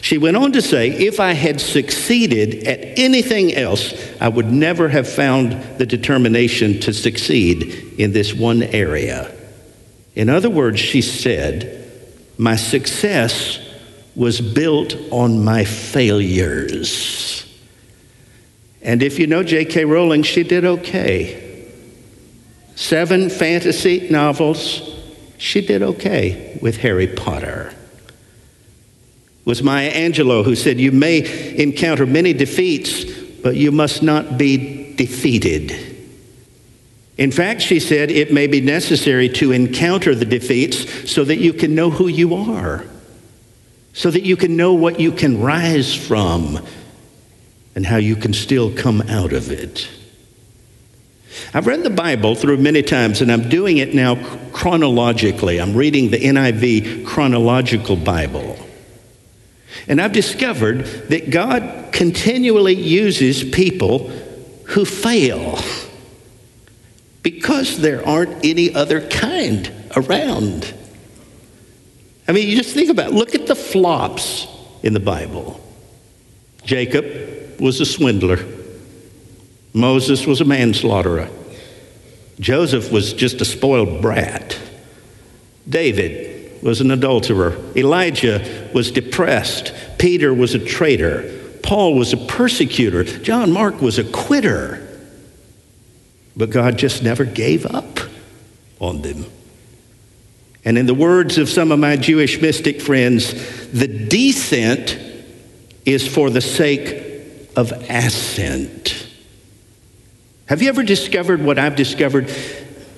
She 0.00 0.18
went 0.18 0.36
on 0.36 0.52
to 0.52 0.62
say, 0.62 0.90
if 0.90 1.20
I 1.20 1.32
had 1.32 1.60
succeeded 1.60 2.66
at 2.66 2.98
anything 2.98 3.54
else, 3.54 3.94
I 4.20 4.28
would 4.28 4.50
never 4.50 4.88
have 4.88 5.08
found 5.08 5.78
the 5.78 5.86
determination 5.86 6.80
to 6.80 6.92
succeed 6.92 7.94
in 7.98 8.12
this 8.12 8.32
one 8.32 8.62
area. 8.62 9.30
In 10.14 10.28
other 10.30 10.50
words, 10.50 10.80
she 10.80 11.02
said, 11.02 11.90
my 12.38 12.56
success 12.56 13.60
was 14.14 14.40
built 14.40 14.94
on 15.10 15.44
my 15.44 15.64
failures. 15.64 17.46
And 18.82 19.02
if 19.02 19.18
you 19.18 19.26
know 19.26 19.42
J.K. 19.42 19.84
Rowling, 19.84 20.22
she 20.22 20.42
did 20.42 20.64
okay. 20.64 21.70
Seven 22.76 23.30
fantasy 23.30 24.08
novels, 24.10 24.94
she 25.38 25.64
did 25.64 25.82
okay 25.82 26.58
with 26.60 26.78
Harry 26.78 27.06
Potter. 27.06 27.74
Was 29.44 29.62
Maya 29.62 29.92
Angelou 29.92 30.44
who 30.44 30.56
said, 30.56 30.78
You 30.78 30.92
may 30.92 31.56
encounter 31.60 32.06
many 32.06 32.32
defeats, 32.32 33.04
but 33.42 33.56
you 33.56 33.70
must 33.72 34.02
not 34.02 34.38
be 34.38 34.94
defeated. 34.94 35.94
In 37.16 37.30
fact, 37.30 37.62
she 37.62 37.78
said, 37.78 38.10
it 38.10 38.32
may 38.32 38.46
be 38.46 38.60
necessary 38.60 39.28
to 39.30 39.52
encounter 39.52 40.14
the 40.14 40.24
defeats 40.24 41.10
so 41.10 41.24
that 41.24 41.36
you 41.36 41.52
can 41.52 41.74
know 41.74 41.90
who 41.90 42.08
you 42.08 42.34
are, 42.34 42.84
so 43.92 44.10
that 44.10 44.24
you 44.24 44.36
can 44.36 44.56
know 44.56 44.72
what 44.72 44.98
you 44.98 45.12
can 45.12 45.40
rise 45.40 45.94
from 45.94 46.58
and 47.76 47.86
how 47.86 47.96
you 47.96 48.16
can 48.16 48.32
still 48.32 48.74
come 48.74 49.00
out 49.02 49.32
of 49.32 49.52
it. 49.52 49.88
I've 51.52 51.66
read 51.66 51.82
the 51.82 51.90
Bible 51.90 52.34
through 52.34 52.58
many 52.58 52.82
times, 52.82 53.20
and 53.20 53.30
I'm 53.30 53.48
doing 53.48 53.78
it 53.78 53.94
now 53.94 54.16
chronologically. 54.52 55.60
I'm 55.60 55.74
reading 55.74 56.10
the 56.10 56.18
NIV 56.18 57.04
chronological 57.06 57.96
Bible. 57.96 58.56
And 59.88 60.00
I've 60.00 60.12
discovered 60.12 60.84
that 61.08 61.30
God 61.30 61.90
continually 61.92 62.74
uses 62.74 63.44
people 63.44 64.08
who 64.68 64.84
fail 64.84 65.58
because 67.22 67.78
there 67.80 68.06
aren't 68.06 68.44
any 68.44 68.74
other 68.74 69.06
kind 69.08 69.70
around. 69.96 70.72
I 72.26 72.32
mean, 72.32 72.48
you 72.48 72.56
just 72.56 72.74
think 72.74 72.90
about 72.90 73.08
it. 73.08 73.14
Look 73.14 73.34
at 73.34 73.46
the 73.46 73.54
flops 73.54 74.46
in 74.82 74.94
the 74.94 75.00
Bible. 75.00 75.60
Jacob 76.64 77.60
was 77.60 77.80
a 77.80 77.86
swindler. 77.86 78.44
Moses 79.74 80.26
was 80.26 80.40
a 80.40 80.44
manslaughterer. 80.44 81.28
Joseph 82.40 82.90
was 82.90 83.12
just 83.12 83.40
a 83.40 83.44
spoiled 83.44 84.00
brat. 84.00 84.58
David 85.68 86.33
was 86.64 86.80
an 86.80 86.90
adulterer. 86.90 87.56
Elijah 87.76 88.70
was 88.74 88.90
depressed. 88.90 89.72
Peter 89.98 90.32
was 90.32 90.54
a 90.54 90.58
traitor. 90.58 91.30
Paul 91.62 91.94
was 91.94 92.14
a 92.14 92.16
persecutor. 92.16 93.04
John 93.04 93.52
Mark 93.52 93.82
was 93.82 93.98
a 93.98 94.04
quitter. 94.04 94.80
But 96.34 96.50
God 96.50 96.78
just 96.78 97.02
never 97.02 97.24
gave 97.24 97.66
up 97.66 98.00
on 98.80 99.02
them. 99.02 99.26
And 100.64 100.78
in 100.78 100.86
the 100.86 100.94
words 100.94 101.36
of 101.36 101.50
some 101.50 101.70
of 101.70 101.78
my 101.78 101.96
Jewish 101.96 102.40
mystic 102.40 102.80
friends, 102.80 103.32
the 103.70 103.86
descent 103.86 104.98
is 105.84 106.08
for 106.08 106.30
the 106.30 106.40
sake 106.40 107.50
of 107.56 107.72
ascent. 107.90 109.06
Have 110.46 110.62
you 110.62 110.70
ever 110.70 110.82
discovered 110.82 111.42
what 111.42 111.58
I've 111.58 111.76
discovered? 111.76 112.30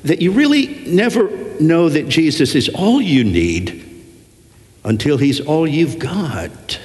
That 0.07 0.23
you 0.23 0.33
really 0.33 0.67
never 0.87 1.29
know 1.61 1.89
that 1.89 2.09
Jesus 2.09 2.55
is 2.55 2.69
all 2.69 3.01
you 3.01 3.25
need 3.25 3.83
until 4.85 5.19
he's 5.19 5.41
all 5.41 5.67
you've 5.67 5.99
got. 5.99 6.81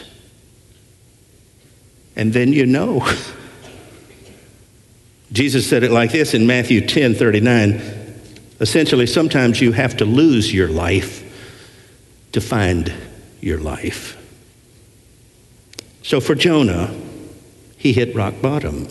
And 2.15 2.33
then 2.33 2.51
you 2.51 2.65
know. 2.65 3.07
Jesus 5.31 5.69
said 5.69 5.83
it 5.83 5.91
like 5.91 6.11
this 6.11 6.33
in 6.33 6.45
Matthew 6.45 6.85
10 6.85 7.15
39. 7.15 7.81
Essentially, 8.59 9.07
sometimes 9.07 9.61
you 9.61 9.71
have 9.71 9.97
to 9.97 10.05
lose 10.05 10.53
your 10.53 10.67
life 10.67 11.27
to 12.31 12.41
find 12.41 12.93
your 13.39 13.59
life. 13.59 14.17
So 16.03 16.19
for 16.19 16.35
Jonah, 16.35 16.93
he 17.77 17.93
hit 17.93 18.15
rock 18.15 18.35
bottom. 18.41 18.87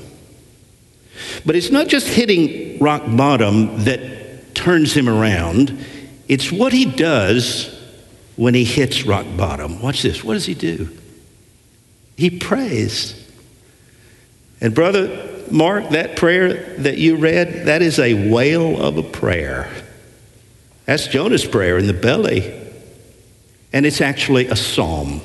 But 1.44 1.56
it's 1.56 1.70
not 1.70 1.88
just 1.88 2.08
hitting 2.08 2.78
rock 2.78 3.02
bottom 3.06 3.84
that 3.84 4.19
turns 4.60 4.92
him 4.92 5.08
around, 5.08 5.84
it's 6.28 6.52
what 6.52 6.72
he 6.72 6.84
does 6.84 7.76
when 8.36 8.54
he 8.54 8.64
hits 8.64 9.04
rock 9.04 9.26
bottom. 9.36 9.82
Watch 9.82 10.02
this. 10.02 10.22
What 10.22 10.34
does 10.34 10.46
he 10.46 10.54
do? 10.54 10.88
He 12.16 12.30
prays. 12.30 13.16
And, 14.60 14.74
brother, 14.74 15.28
Mark, 15.50 15.90
that 15.90 16.16
prayer 16.16 16.76
that 16.78 16.98
you 16.98 17.16
read, 17.16 17.66
that 17.66 17.82
is 17.82 17.98
a 17.98 18.30
whale 18.30 18.80
of 18.80 18.98
a 18.98 19.02
prayer. 19.02 19.70
That's 20.84 21.06
Jonah's 21.06 21.46
prayer 21.46 21.78
in 21.78 21.86
the 21.86 21.94
belly. 21.94 22.58
And 23.72 23.86
it's 23.86 24.00
actually 24.00 24.46
a 24.48 24.56
psalm. 24.56 25.22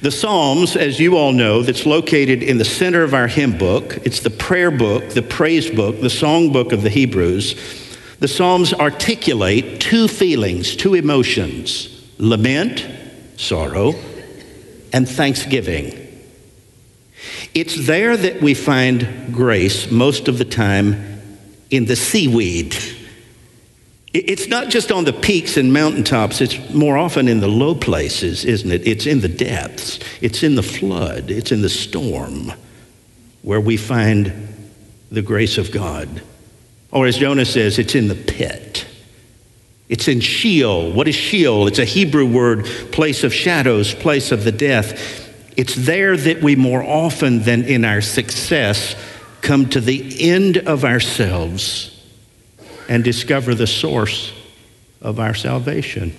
The 0.00 0.10
Psalms, 0.10 0.76
as 0.76 0.98
you 0.98 1.18
all 1.18 1.32
know, 1.32 1.62
that's 1.62 1.84
located 1.84 2.42
in 2.42 2.56
the 2.56 2.64
center 2.64 3.02
of 3.02 3.12
our 3.12 3.26
hymn 3.26 3.58
book. 3.58 3.98
It's 4.04 4.20
the 4.20 4.30
prayer 4.30 4.70
book, 4.70 5.10
the 5.10 5.20
praise 5.20 5.70
book, 5.70 6.00
the 6.00 6.08
song 6.08 6.52
book 6.52 6.72
of 6.72 6.82
the 6.82 6.88
Hebrews. 6.88 7.88
The 8.20 8.28
Psalms 8.28 8.74
articulate 8.74 9.80
two 9.80 10.06
feelings, 10.06 10.76
two 10.76 10.94
emotions 10.94 11.96
lament, 12.18 12.86
sorrow, 13.38 13.94
and 14.92 15.08
thanksgiving. 15.08 15.96
It's 17.54 17.86
there 17.86 18.14
that 18.16 18.42
we 18.42 18.52
find 18.52 19.32
grace 19.32 19.90
most 19.90 20.28
of 20.28 20.36
the 20.36 20.44
time 20.44 21.22
in 21.70 21.86
the 21.86 21.96
seaweed. 21.96 22.76
It's 24.12 24.48
not 24.48 24.68
just 24.68 24.92
on 24.92 25.04
the 25.04 25.12
peaks 25.14 25.56
and 25.56 25.72
mountaintops, 25.72 26.42
it's 26.42 26.74
more 26.74 26.98
often 26.98 27.26
in 27.26 27.40
the 27.40 27.48
low 27.48 27.74
places, 27.74 28.44
isn't 28.44 28.70
it? 28.70 28.86
It's 28.86 29.06
in 29.06 29.20
the 29.20 29.28
depths, 29.28 29.98
it's 30.20 30.42
in 30.42 30.56
the 30.56 30.62
flood, 30.62 31.30
it's 31.30 31.52
in 31.52 31.62
the 31.62 31.68
storm 31.70 32.52
where 33.42 33.60
we 33.60 33.78
find 33.78 34.48
the 35.10 35.22
grace 35.22 35.56
of 35.56 35.70
God. 35.70 36.20
Or 36.92 37.06
as 37.06 37.18
Jonah 37.18 37.44
says, 37.44 37.78
it's 37.78 37.94
in 37.94 38.08
the 38.08 38.14
pit. 38.14 38.86
It's 39.88 40.08
in 40.08 40.20
Sheol. 40.20 40.92
What 40.92 41.08
is 41.08 41.14
Sheol? 41.14 41.66
It's 41.66 41.78
a 41.78 41.84
Hebrew 41.84 42.26
word, 42.26 42.64
place 42.92 43.24
of 43.24 43.34
shadows, 43.34 43.94
place 43.94 44.32
of 44.32 44.44
the 44.44 44.52
death. 44.52 45.28
It's 45.56 45.74
there 45.74 46.16
that 46.16 46.42
we 46.42 46.56
more 46.56 46.82
often 46.82 47.40
than 47.42 47.64
in 47.64 47.84
our 47.84 48.00
success 48.00 48.94
come 49.40 49.68
to 49.70 49.80
the 49.80 50.30
end 50.30 50.58
of 50.58 50.84
ourselves 50.84 51.96
and 52.88 53.02
discover 53.02 53.54
the 53.54 53.66
source 53.66 54.32
of 55.00 55.18
our 55.18 55.34
salvation 55.34 56.14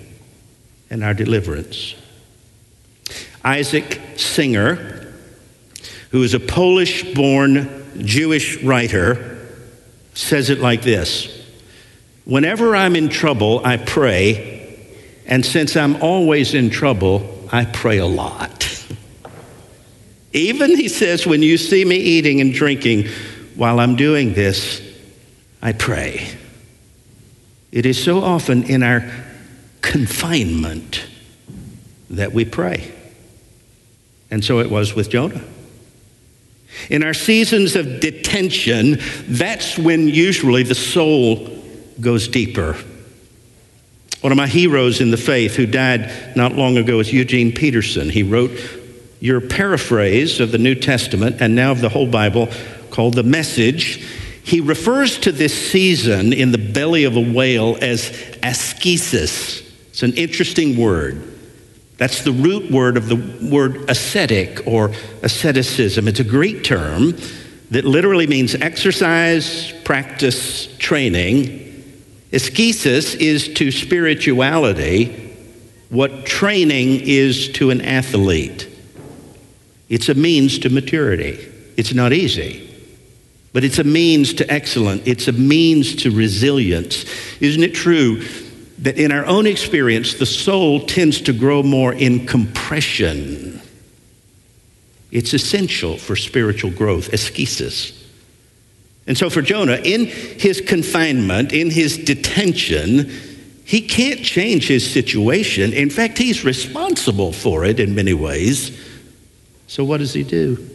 and 0.90 1.02
our 1.02 1.14
deliverance. 1.14 1.94
Isaac 3.44 4.00
Singer, 4.16 5.12
who 6.10 6.22
is 6.22 6.34
a 6.34 6.40
Polish 6.40 7.14
born 7.14 7.86
Jewish 7.98 8.62
writer, 8.62 9.31
says 10.14 10.50
it 10.50 10.60
like 10.60 10.82
this 10.82 11.28
Whenever 12.24 12.76
I'm 12.76 12.94
in 12.96 13.08
trouble, 13.08 13.60
I 13.64 13.76
pray, 13.76 14.76
and 15.26 15.44
since 15.44 15.76
I'm 15.76 15.96
always 16.02 16.54
in 16.54 16.70
trouble, 16.70 17.48
I 17.50 17.64
pray 17.64 17.98
a 17.98 18.06
lot. 18.06 18.68
Even, 20.32 20.76
he 20.76 20.88
says, 20.88 21.26
when 21.26 21.42
you 21.42 21.58
see 21.58 21.84
me 21.84 21.96
eating 21.96 22.40
and 22.40 22.54
drinking 22.54 23.08
while 23.54 23.80
I'm 23.80 23.96
doing 23.96 24.32
this, 24.32 24.80
I 25.60 25.72
pray. 25.72 26.26
It 27.70 27.86
is 27.86 28.02
so 28.02 28.22
often 28.22 28.64
in 28.64 28.82
our 28.82 29.04
confinement 29.80 31.04
that 32.10 32.32
we 32.32 32.44
pray. 32.44 32.92
And 34.30 34.44
so 34.44 34.60
it 34.60 34.70
was 34.70 34.94
with 34.94 35.10
Jonah. 35.10 35.42
In 36.90 37.02
our 37.02 37.14
seasons 37.14 37.76
of 37.76 38.00
detention, 38.00 38.98
that's 39.26 39.78
when 39.78 40.08
usually 40.08 40.62
the 40.62 40.74
soul 40.74 41.48
goes 42.00 42.28
deeper. 42.28 42.76
One 44.20 44.32
of 44.32 44.38
my 44.38 44.46
heroes 44.46 45.00
in 45.00 45.10
the 45.10 45.16
faith 45.16 45.56
who 45.56 45.66
died 45.66 46.36
not 46.36 46.54
long 46.54 46.76
ago 46.76 47.00
is 47.00 47.12
Eugene 47.12 47.52
Peterson. 47.52 48.08
He 48.08 48.22
wrote 48.22 48.52
your 49.20 49.40
paraphrase 49.40 50.40
of 50.40 50.52
the 50.52 50.58
New 50.58 50.74
Testament 50.74 51.36
and 51.40 51.54
now 51.54 51.72
of 51.72 51.80
the 51.80 51.88
whole 51.88 52.06
Bible 52.06 52.48
called 52.90 53.14
The 53.14 53.22
Message. 53.22 54.04
He 54.44 54.60
refers 54.60 55.18
to 55.20 55.32
this 55.32 55.70
season 55.70 56.32
in 56.32 56.52
the 56.52 56.58
belly 56.58 57.04
of 57.04 57.16
a 57.16 57.20
whale 57.20 57.76
as 57.80 58.10
ascesis. 58.42 59.62
It's 59.90 60.02
an 60.02 60.14
interesting 60.14 60.76
word. 60.76 61.31
That's 62.02 62.24
the 62.24 62.32
root 62.32 62.68
word 62.68 62.96
of 62.96 63.06
the 63.06 63.14
word 63.48 63.88
ascetic 63.88 64.66
or 64.66 64.90
asceticism. 65.22 66.08
It's 66.08 66.18
a 66.18 66.24
Greek 66.24 66.64
term 66.64 67.16
that 67.70 67.84
literally 67.84 68.26
means 68.26 68.56
exercise, 68.56 69.70
practice, 69.84 70.66
training. 70.78 71.84
Ascesis 72.32 73.14
is 73.14 73.54
to 73.54 73.70
spirituality 73.70 75.32
what 75.90 76.26
training 76.26 77.02
is 77.04 77.48
to 77.50 77.70
an 77.70 77.80
athlete. 77.80 78.68
It's 79.88 80.08
a 80.08 80.14
means 80.14 80.58
to 80.58 80.70
maturity. 80.70 81.38
It's 81.76 81.94
not 81.94 82.12
easy, 82.12 82.68
but 83.52 83.62
it's 83.62 83.78
a 83.78 83.84
means 83.84 84.34
to 84.34 84.52
excellence. 84.52 85.02
It's 85.04 85.28
a 85.28 85.32
means 85.32 85.94
to 86.02 86.10
resilience. 86.10 87.04
Isn't 87.40 87.62
it 87.62 87.76
true 87.76 88.24
that 88.82 88.98
in 88.98 89.12
our 89.12 89.24
own 89.26 89.46
experience, 89.46 90.14
the 90.14 90.26
soul 90.26 90.80
tends 90.80 91.20
to 91.22 91.32
grow 91.32 91.62
more 91.62 91.92
in 91.92 92.26
compression? 92.26 93.60
It's 95.10 95.34
essential 95.34 95.96
for 95.96 96.16
spiritual 96.16 96.70
growth, 96.70 97.12
ascesis. 97.12 97.98
And 99.06 99.16
so 99.16 99.30
for 99.30 99.42
Jonah, 99.42 99.80
in 99.82 100.06
his 100.06 100.60
confinement, 100.60 101.52
in 101.52 101.70
his 101.70 101.98
detention, 101.98 103.10
he 103.64 103.80
can't 103.80 104.24
change 104.24 104.68
his 104.68 104.88
situation. 104.88 105.72
In 105.72 105.90
fact, 105.90 106.18
he's 106.18 106.44
responsible 106.44 107.32
for 107.32 107.64
it 107.64 107.80
in 107.80 107.94
many 107.94 108.14
ways. 108.14 108.78
So, 109.66 109.84
what 109.84 109.98
does 109.98 110.12
he 110.12 110.22
do? 110.22 110.68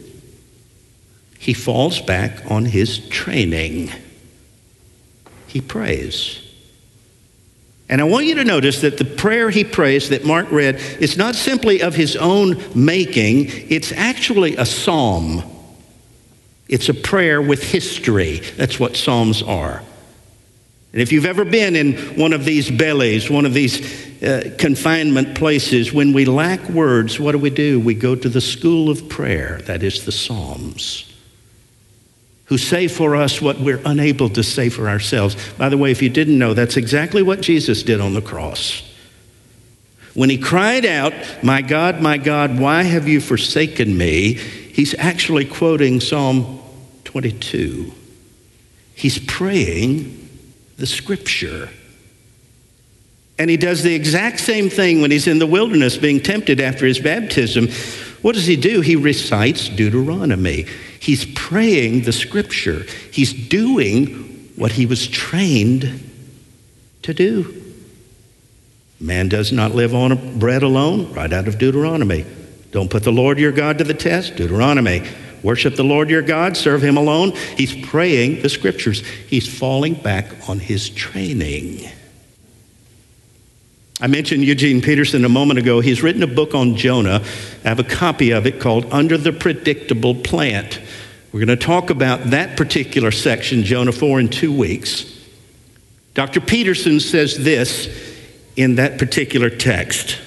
He 1.38 1.54
falls 1.54 2.00
back 2.00 2.50
on 2.50 2.64
his 2.64 3.06
training. 3.08 3.92
He 5.46 5.60
prays. 5.60 6.47
And 7.88 8.00
I 8.00 8.04
want 8.04 8.26
you 8.26 8.34
to 8.34 8.44
notice 8.44 8.82
that 8.82 8.98
the 8.98 9.04
prayer 9.04 9.48
he 9.48 9.64
prays 9.64 10.10
that 10.10 10.24
Mark 10.24 10.50
read 10.50 10.76
is 11.00 11.16
not 11.16 11.34
simply 11.34 11.82
of 11.82 11.94
his 11.94 12.16
own 12.16 12.62
making, 12.74 13.46
it's 13.70 13.92
actually 13.92 14.56
a 14.56 14.66
psalm. 14.66 15.42
It's 16.68 16.90
a 16.90 16.94
prayer 16.94 17.40
with 17.40 17.62
history. 17.62 18.40
That's 18.56 18.78
what 18.78 18.96
psalms 18.96 19.42
are. 19.42 19.82
And 20.92 21.02
if 21.02 21.12
you've 21.12 21.26
ever 21.26 21.44
been 21.44 21.76
in 21.76 21.94
one 22.18 22.32
of 22.32 22.44
these 22.44 22.70
bellies, 22.70 23.30
one 23.30 23.46
of 23.46 23.54
these 23.54 24.22
uh, 24.22 24.54
confinement 24.58 25.36
places, 25.36 25.92
when 25.92 26.12
we 26.12 26.24
lack 26.24 26.66
words, 26.68 27.20
what 27.20 27.32
do 27.32 27.38
we 27.38 27.50
do? 27.50 27.78
We 27.78 27.94
go 27.94 28.14
to 28.14 28.28
the 28.28 28.40
school 28.40 28.90
of 28.90 29.08
prayer, 29.08 29.60
that 29.66 29.82
is 29.82 30.04
the 30.04 30.12
Psalms, 30.12 31.12
who 32.48 32.58
say 32.58 32.88
for 32.88 33.14
us 33.14 33.40
what 33.42 33.60
we're 33.60 33.80
unable 33.84 34.30
to 34.30 34.42
say 34.42 34.68
for 34.68 34.88
ourselves. 34.88 35.36
By 35.52 35.68
the 35.68 35.76
way, 35.76 35.90
if 35.90 36.00
you 36.00 36.08
didn't 36.08 36.38
know, 36.38 36.54
that's 36.54 36.76
exactly 36.76 37.22
what 37.22 37.42
Jesus 37.42 37.82
did 37.82 38.00
on 38.00 38.14
the 38.14 38.22
cross. 38.22 38.82
When 40.14 40.30
he 40.30 40.38
cried 40.38 40.86
out, 40.86 41.12
My 41.42 41.62
God, 41.62 42.00
my 42.00 42.16
God, 42.16 42.58
why 42.58 42.82
have 42.82 43.06
you 43.06 43.20
forsaken 43.20 43.96
me? 43.96 44.34
He's 44.34 44.94
actually 44.98 45.44
quoting 45.44 46.00
Psalm 46.00 46.60
22. 47.04 47.92
He's 48.94 49.18
praying 49.18 50.28
the 50.78 50.86
scripture. 50.86 51.68
And 53.38 53.50
he 53.50 53.56
does 53.56 53.82
the 53.82 53.94
exact 53.94 54.40
same 54.40 54.70
thing 54.70 55.02
when 55.02 55.10
he's 55.10 55.28
in 55.28 55.38
the 55.38 55.46
wilderness 55.46 55.96
being 55.96 56.20
tempted 56.20 56.60
after 56.60 56.86
his 56.86 56.98
baptism. 56.98 57.68
What 58.22 58.34
does 58.34 58.46
he 58.46 58.56
do? 58.56 58.80
He 58.80 58.96
recites 58.96 59.68
Deuteronomy. 59.68 60.66
He's 61.00 61.24
praying 61.34 62.02
the 62.02 62.12
scripture. 62.12 62.84
He's 63.12 63.32
doing 63.32 64.50
what 64.56 64.72
he 64.72 64.86
was 64.86 65.06
trained 65.06 66.10
to 67.02 67.14
do. 67.14 67.62
Man 69.00 69.28
does 69.28 69.52
not 69.52 69.74
live 69.74 69.94
on 69.94 70.38
bread 70.38 70.62
alone, 70.62 71.12
right 71.12 71.32
out 71.32 71.46
of 71.46 71.58
Deuteronomy. 71.58 72.26
Don't 72.72 72.90
put 72.90 73.04
the 73.04 73.12
Lord 73.12 73.38
your 73.38 73.52
God 73.52 73.78
to 73.78 73.84
the 73.84 73.94
test, 73.94 74.36
Deuteronomy. 74.36 75.08
Worship 75.42 75.76
the 75.76 75.84
Lord 75.84 76.10
your 76.10 76.22
God, 76.22 76.56
serve 76.56 76.82
him 76.82 76.96
alone. 76.96 77.32
He's 77.56 77.74
praying 77.86 78.42
the 78.42 78.48
scriptures. 78.48 79.06
He's 79.28 79.48
falling 79.48 79.94
back 79.94 80.48
on 80.48 80.58
his 80.58 80.90
training. 80.90 81.88
I 84.00 84.06
mentioned 84.06 84.44
Eugene 84.44 84.80
Peterson 84.80 85.24
a 85.24 85.28
moment 85.28 85.58
ago. 85.58 85.80
He's 85.80 86.04
written 86.04 86.22
a 86.22 86.28
book 86.28 86.54
on 86.54 86.76
Jonah. 86.76 87.20
I 87.64 87.68
have 87.68 87.80
a 87.80 87.84
copy 87.84 88.30
of 88.30 88.46
it 88.46 88.60
called 88.60 88.86
Under 88.92 89.18
the 89.18 89.32
Predictable 89.32 90.14
Plant. 90.14 90.80
We're 91.32 91.44
going 91.44 91.58
to 91.58 91.64
talk 91.66 91.90
about 91.90 92.30
that 92.30 92.56
particular 92.56 93.10
section, 93.10 93.64
Jonah 93.64 93.90
4, 93.90 94.20
in 94.20 94.28
two 94.28 94.56
weeks. 94.56 95.04
Dr. 96.14 96.40
Peterson 96.40 97.00
says 97.00 97.36
this 97.38 97.88
in 98.56 98.76
that 98.76 98.98
particular 98.98 99.50
text 99.50 100.18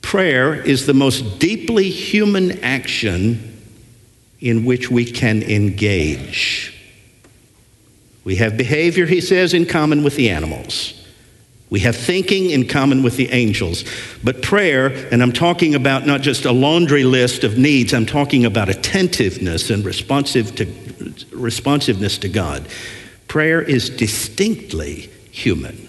Prayer 0.00 0.54
is 0.54 0.86
the 0.86 0.94
most 0.94 1.38
deeply 1.38 1.90
human 1.90 2.64
action 2.64 3.62
in 4.40 4.64
which 4.64 4.90
we 4.90 5.04
can 5.04 5.42
engage. 5.42 6.74
We 8.24 8.36
have 8.36 8.56
behavior, 8.56 9.06
he 9.06 9.20
says, 9.20 9.54
in 9.54 9.66
common 9.66 10.02
with 10.02 10.16
the 10.16 10.30
animals. 10.30 10.99
We 11.70 11.80
have 11.80 11.94
thinking 11.94 12.50
in 12.50 12.66
common 12.66 13.04
with 13.04 13.16
the 13.16 13.30
angels. 13.30 13.84
But 14.24 14.42
prayer, 14.42 14.88
and 15.12 15.22
I'm 15.22 15.32
talking 15.32 15.76
about 15.76 16.04
not 16.04 16.20
just 16.20 16.44
a 16.44 16.52
laundry 16.52 17.04
list 17.04 17.44
of 17.44 17.56
needs, 17.56 17.94
I'm 17.94 18.06
talking 18.06 18.44
about 18.44 18.68
attentiveness 18.68 19.70
and 19.70 19.84
responsive 19.84 20.56
to, 20.56 20.66
responsiveness 21.32 22.18
to 22.18 22.28
God. 22.28 22.66
Prayer 23.28 23.62
is 23.62 23.88
distinctly 23.88 25.10
human. 25.30 25.88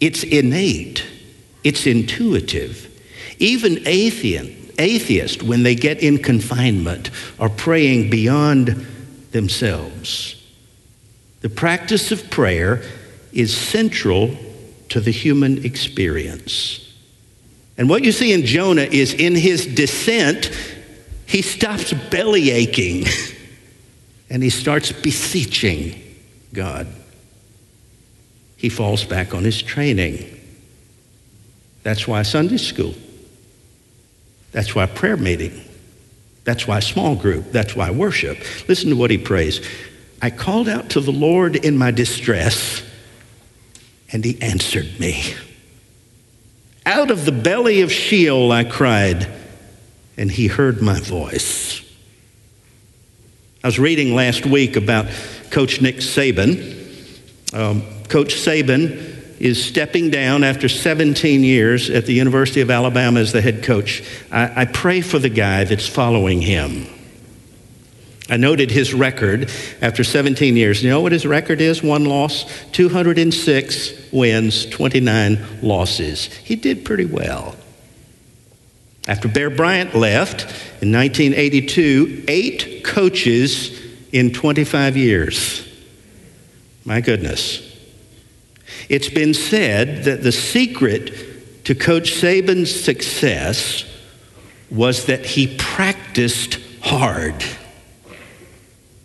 It's 0.00 0.24
innate, 0.24 1.06
it's 1.62 1.86
intuitive. 1.86 2.88
Even 3.38 3.86
atheist, 3.86 4.72
atheists, 4.80 5.42
when 5.42 5.62
they 5.62 5.76
get 5.76 6.02
in 6.02 6.18
confinement, 6.18 7.10
are 7.38 7.48
praying 7.48 8.10
beyond 8.10 8.86
themselves. 9.30 10.42
The 11.42 11.48
practice 11.48 12.10
of 12.10 12.30
prayer 12.30 12.82
is 13.32 13.56
central 13.56 14.36
to 14.90 15.00
the 15.00 15.10
human 15.10 15.64
experience. 15.64 16.78
And 17.78 17.88
what 17.88 18.04
you 18.04 18.12
see 18.12 18.32
in 18.32 18.44
Jonah 18.44 18.82
is 18.82 19.14
in 19.14 19.34
his 19.34 19.66
descent, 19.66 20.50
he 21.26 21.42
stops 21.42 21.92
belly 21.92 22.50
aching 22.50 23.06
and 24.30 24.42
he 24.42 24.50
starts 24.50 24.92
beseeching 24.92 26.00
God. 26.52 26.86
He 28.56 28.68
falls 28.68 29.04
back 29.04 29.34
on 29.34 29.42
his 29.42 29.60
training. 29.60 30.38
That's 31.82 32.06
why 32.06 32.22
Sunday 32.22 32.58
school. 32.58 32.94
That's 34.52 34.74
why 34.74 34.86
prayer 34.86 35.16
meeting. 35.16 35.64
That's 36.44 36.66
why 36.66 36.80
small 36.80 37.16
group. 37.16 37.50
That's 37.50 37.74
why 37.74 37.90
worship. 37.90 38.38
Listen 38.68 38.90
to 38.90 38.96
what 38.96 39.10
he 39.10 39.18
prays. 39.18 39.66
I 40.20 40.30
called 40.30 40.68
out 40.68 40.90
to 40.90 41.00
the 41.00 41.10
Lord 41.10 41.56
in 41.56 41.76
my 41.76 41.90
distress, 41.90 42.82
and 44.12 44.24
he 44.24 44.40
answered 44.40 45.00
me. 45.00 45.34
Out 46.84 47.10
of 47.10 47.24
the 47.24 47.32
belly 47.32 47.80
of 47.80 47.90
Sheol 47.90 48.52
I 48.52 48.64
cried, 48.64 49.28
and 50.16 50.30
he 50.30 50.46
heard 50.48 50.82
my 50.82 51.00
voice. 51.00 51.80
I 53.64 53.68
was 53.68 53.78
reading 53.78 54.14
last 54.14 54.44
week 54.44 54.76
about 54.76 55.06
Coach 55.50 55.80
Nick 55.80 55.96
Saban. 55.96 57.54
Um, 57.54 57.82
Coach 58.08 58.34
Saban 58.34 59.12
is 59.38 59.64
stepping 59.64 60.10
down 60.10 60.44
after 60.44 60.68
17 60.68 61.42
years 61.42 61.88
at 61.88 62.06
the 62.06 62.12
University 62.12 62.60
of 62.60 62.70
Alabama 62.70 63.20
as 63.20 63.32
the 63.32 63.40
head 63.40 63.62
coach. 63.62 64.02
I, 64.30 64.62
I 64.62 64.64
pray 64.66 65.00
for 65.00 65.18
the 65.18 65.28
guy 65.28 65.64
that's 65.64 65.88
following 65.88 66.40
him. 66.40 66.86
I 68.28 68.36
noted 68.36 68.70
his 68.70 68.94
record 68.94 69.50
after 69.80 70.04
17 70.04 70.56
years. 70.56 70.82
You 70.82 70.90
know 70.90 71.00
what 71.00 71.12
his 71.12 71.26
record 71.26 71.60
is? 71.60 71.82
One 71.82 72.04
loss, 72.04 72.44
206 72.70 74.12
wins, 74.12 74.66
29 74.66 75.38
losses. 75.60 76.26
He 76.26 76.56
did 76.56 76.84
pretty 76.84 77.04
well. 77.04 77.56
After 79.08 79.26
Bear 79.26 79.50
Bryant 79.50 79.96
left 79.96 80.42
in 80.80 80.92
1982, 80.92 82.24
eight 82.28 82.84
coaches 82.84 83.80
in 84.12 84.32
25 84.32 84.96
years. 84.96 85.68
My 86.84 87.00
goodness. 87.00 87.68
It's 88.88 89.08
been 89.08 89.34
said 89.34 90.04
that 90.04 90.22
the 90.22 90.32
secret 90.32 91.64
to 91.64 91.74
Coach 91.74 92.12
Saban's 92.12 92.72
success 92.72 93.84
was 94.70 95.06
that 95.06 95.24
he 95.24 95.56
practiced 95.56 96.58
hard. 96.82 97.44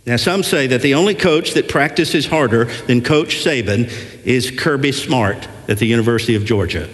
Now, 0.07 0.15
some 0.15 0.41
say 0.41 0.67
that 0.67 0.81
the 0.81 0.93
only 0.93 1.15
coach 1.15 1.53
that 1.55 1.67
practices 1.67 2.25
harder 2.25 2.63
than 2.63 3.01
Coach 3.01 3.43
Saban 3.43 3.91
is 4.23 4.49
Kirby 4.51 4.93
Smart 4.93 5.49
at 5.67 5.79
the 5.79 5.85
University 5.85 6.35
of 6.35 6.45
Georgia. 6.45 6.89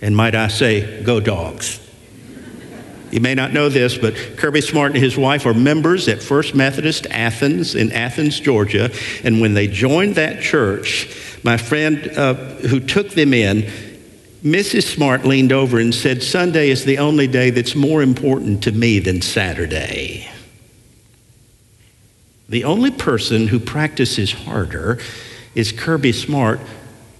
And 0.00 0.14
might 0.16 0.36
I 0.36 0.46
say, 0.46 1.02
go 1.02 1.18
dogs. 1.18 1.80
You 3.10 3.20
may 3.20 3.34
not 3.34 3.52
know 3.52 3.68
this, 3.68 3.98
but 3.98 4.14
Kirby 4.36 4.60
Smart 4.60 4.92
and 4.92 5.02
his 5.02 5.16
wife 5.16 5.44
are 5.44 5.52
members 5.52 6.06
at 6.06 6.22
First 6.22 6.54
Methodist 6.54 7.08
Athens 7.10 7.74
in 7.74 7.90
Athens, 7.90 8.38
Georgia. 8.38 8.92
And 9.24 9.40
when 9.40 9.54
they 9.54 9.66
joined 9.66 10.14
that 10.14 10.40
church, 10.40 11.08
my 11.42 11.56
friend 11.56 12.12
uh, 12.16 12.34
who 12.34 12.78
took 12.78 13.10
them 13.10 13.34
in, 13.34 13.62
Mrs. 14.44 14.84
Smart 14.84 15.24
leaned 15.24 15.50
over 15.50 15.80
and 15.80 15.92
said, 15.92 16.22
Sunday 16.22 16.70
is 16.70 16.84
the 16.84 16.98
only 16.98 17.26
day 17.26 17.50
that's 17.50 17.74
more 17.74 18.02
important 18.02 18.62
to 18.62 18.70
me 18.70 19.00
than 19.00 19.20
Saturday. 19.20 20.31
The 22.48 22.64
only 22.64 22.90
person 22.90 23.48
who 23.48 23.58
practices 23.58 24.32
harder 24.32 24.98
is 25.54 25.72
Kirby 25.72 26.12
Smart, 26.12 26.60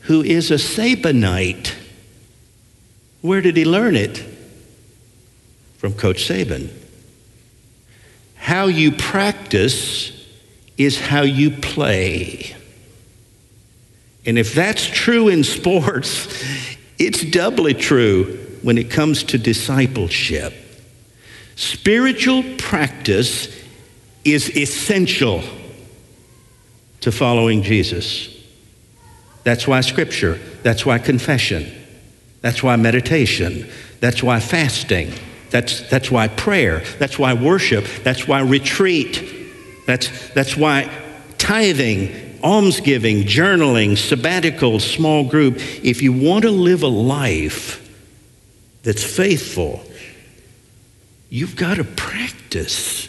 who 0.02 0.22
is 0.22 0.50
a 0.50 0.54
Sabanite. 0.54 1.74
Where 3.20 3.40
did 3.40 3.56
he 3.56 3.64
learn 3.64 3.96
it? 3.96 4.18
From 5.78 5.94
Coach 5.94 6.28
Saban. 6.28 6.70
How 8.34 8.66
you 8.66 8.92
practice 8.92 10.12
is 10.76 11.00
how 11.00 11.22
you 11.22 11.50
play. 11.50 12.56
And 14.24 14.38
if 14.38 14.54
that's 14.54 14.84
true 14.84 15.28
in 15.28 15.44
sports, 15.44 16.26
it's 16.98 17.24
doubly 17.24 17.74
true 17.74 18.38
when 18.62 18.78
it 18.78 18.90
comes 18.90 19.24
to 19.24 19.38
discipleship. 19.38 20.54
Spiritual 21.56 22.42
practice 22.58 23.61
is 24.24 24.56
essential 24.56 25.42
to 27.00 27.12
following 27.12 27.62
Jesus. 27.62 28.28
That's 29.44 29.66
why 29.66 29.80
scripture, 29.80 30.38
that's 30.62 30.86
why 30.86 30.98
confession, 30.98 31.70
that's 32.40 32.62
why 32.62 32.76
meditation, 32.76 33.68
that's 34.00 34.22
why 34.22 34.40
fasting, 34.40 35.12
that's, 35.50 35.88
that's 35.90 36.10
why 36.10 36.28
prayer, 36.28 36.80
that's 36.98 37.18
why 37.18 37.34
worship, 37.34 37.84
that's 38.04 38.26
why 38.28 38.40
retreat, 38.40 39.22
that's, 39.86 40.30
that's 40.30 40.56
why 40.56 40.90
tithing, 41.38 42.38
almsgiving, 42.42 43.22
journaling, 43.24 43.98
sabbatical, 43.98 44.78
small 44.78 45.28
group, 45.28 45.56
if 45.82 46.02
you 46.02 46.12
want 46.12 46.42
to 46.42 46.50
live 46.50 46.82
a 46.82 46.88
life 46.88 47.78
that's 48.84 49.02
faithful, 49.02 49.82
you've 51.28 51.56
got 51.56 51.76
to 51.76 51.84
practice. 51.84 53.08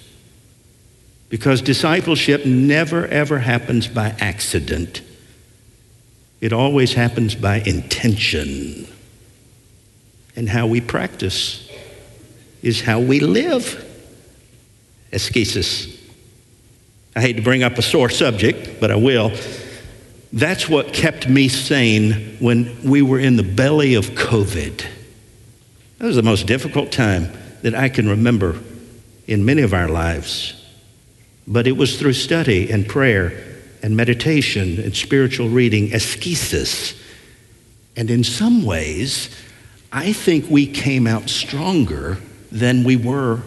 Because 1.33 1.63
discipleship 1.63 2.45
never, 2.45 3.07
ever 3.07 3.39
happens 3.39 3.87
by 3.87 4.15
accident. 4.19 5.01
It 6.41 6.53
always 6.53 6.93
happens 6.93 7.33
by 7.33 7.61
intention. 7.61 8.87
And 10.35 10.47
how 10.47 10.67
we 10.67 10.79
practice 10.79 11.67
is 12.61 12.81
how 12.81 12.99
we 12.99 13.19
live. 13.19 13.83
Ascesis. 15.11 15.99
I 17.15 17.21
hate 17.21 17.37
to 17.37 17.41
bring 17.41 17.63
up 17.63 17.79
a 17.79 17.81
sore 17.81 18.11
subject, 18.11 18.79
but 18.79 18.91
I 18.91 18.95
will. 18.95 19.31
That's 20.31 20.69
what 20.69 20.93
kept 20.93 21.27
me 21.27 21.47
sane 21.47 22.37
when 22.41 22.79
we 22.83 23.01
were 23.01 23.19
in 23.19 23.37
the 23.37 23.41
belly 23.41 23.95
of 23.95 24.05
COVID. 24.09 24.85
That 25.97 26.05
was 26.05 26.15
the 26.15 26.21
most 26.21 26.45
difficult 26.45 26.91
time 26.91 27.29
that 27.63 27.73
I 27.73 27.89
can 27.89 28.07
remember 28.07 28.59
in 29.25 29.43
many 29.43 29.63
of 29.63 29.73
our 29.73 29.87
lives. 29.87 30.59
But 31.47 31.67
it 31.67 31.73
was 31.73 31.99
through 31.99 32.13
study 32.13 32.71
and 32.71 32.87
prayer 32.87 33.33
and 33.81 33.97
meditation 33.97 34.79
and 34.79 34.95
spiritual 34.95 35.49
reading, 35.49 35.93
ascesis. 35.93 36.99
And 37.95 38.09
in 38.09 38.23
some 38.23 38.63
ways, 38.65 39.29
I 39.91 40.13
think 40.13 40.49
we 40.49 40.65
came 40.65 41.05
out 41.05 41.29
stronger 41.29 42.17
than 42.51 42.83
we 42.83 42.95
were 42.95 43.41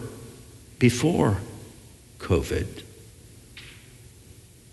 before 0.79 1.39
COVID. 2.19 2.83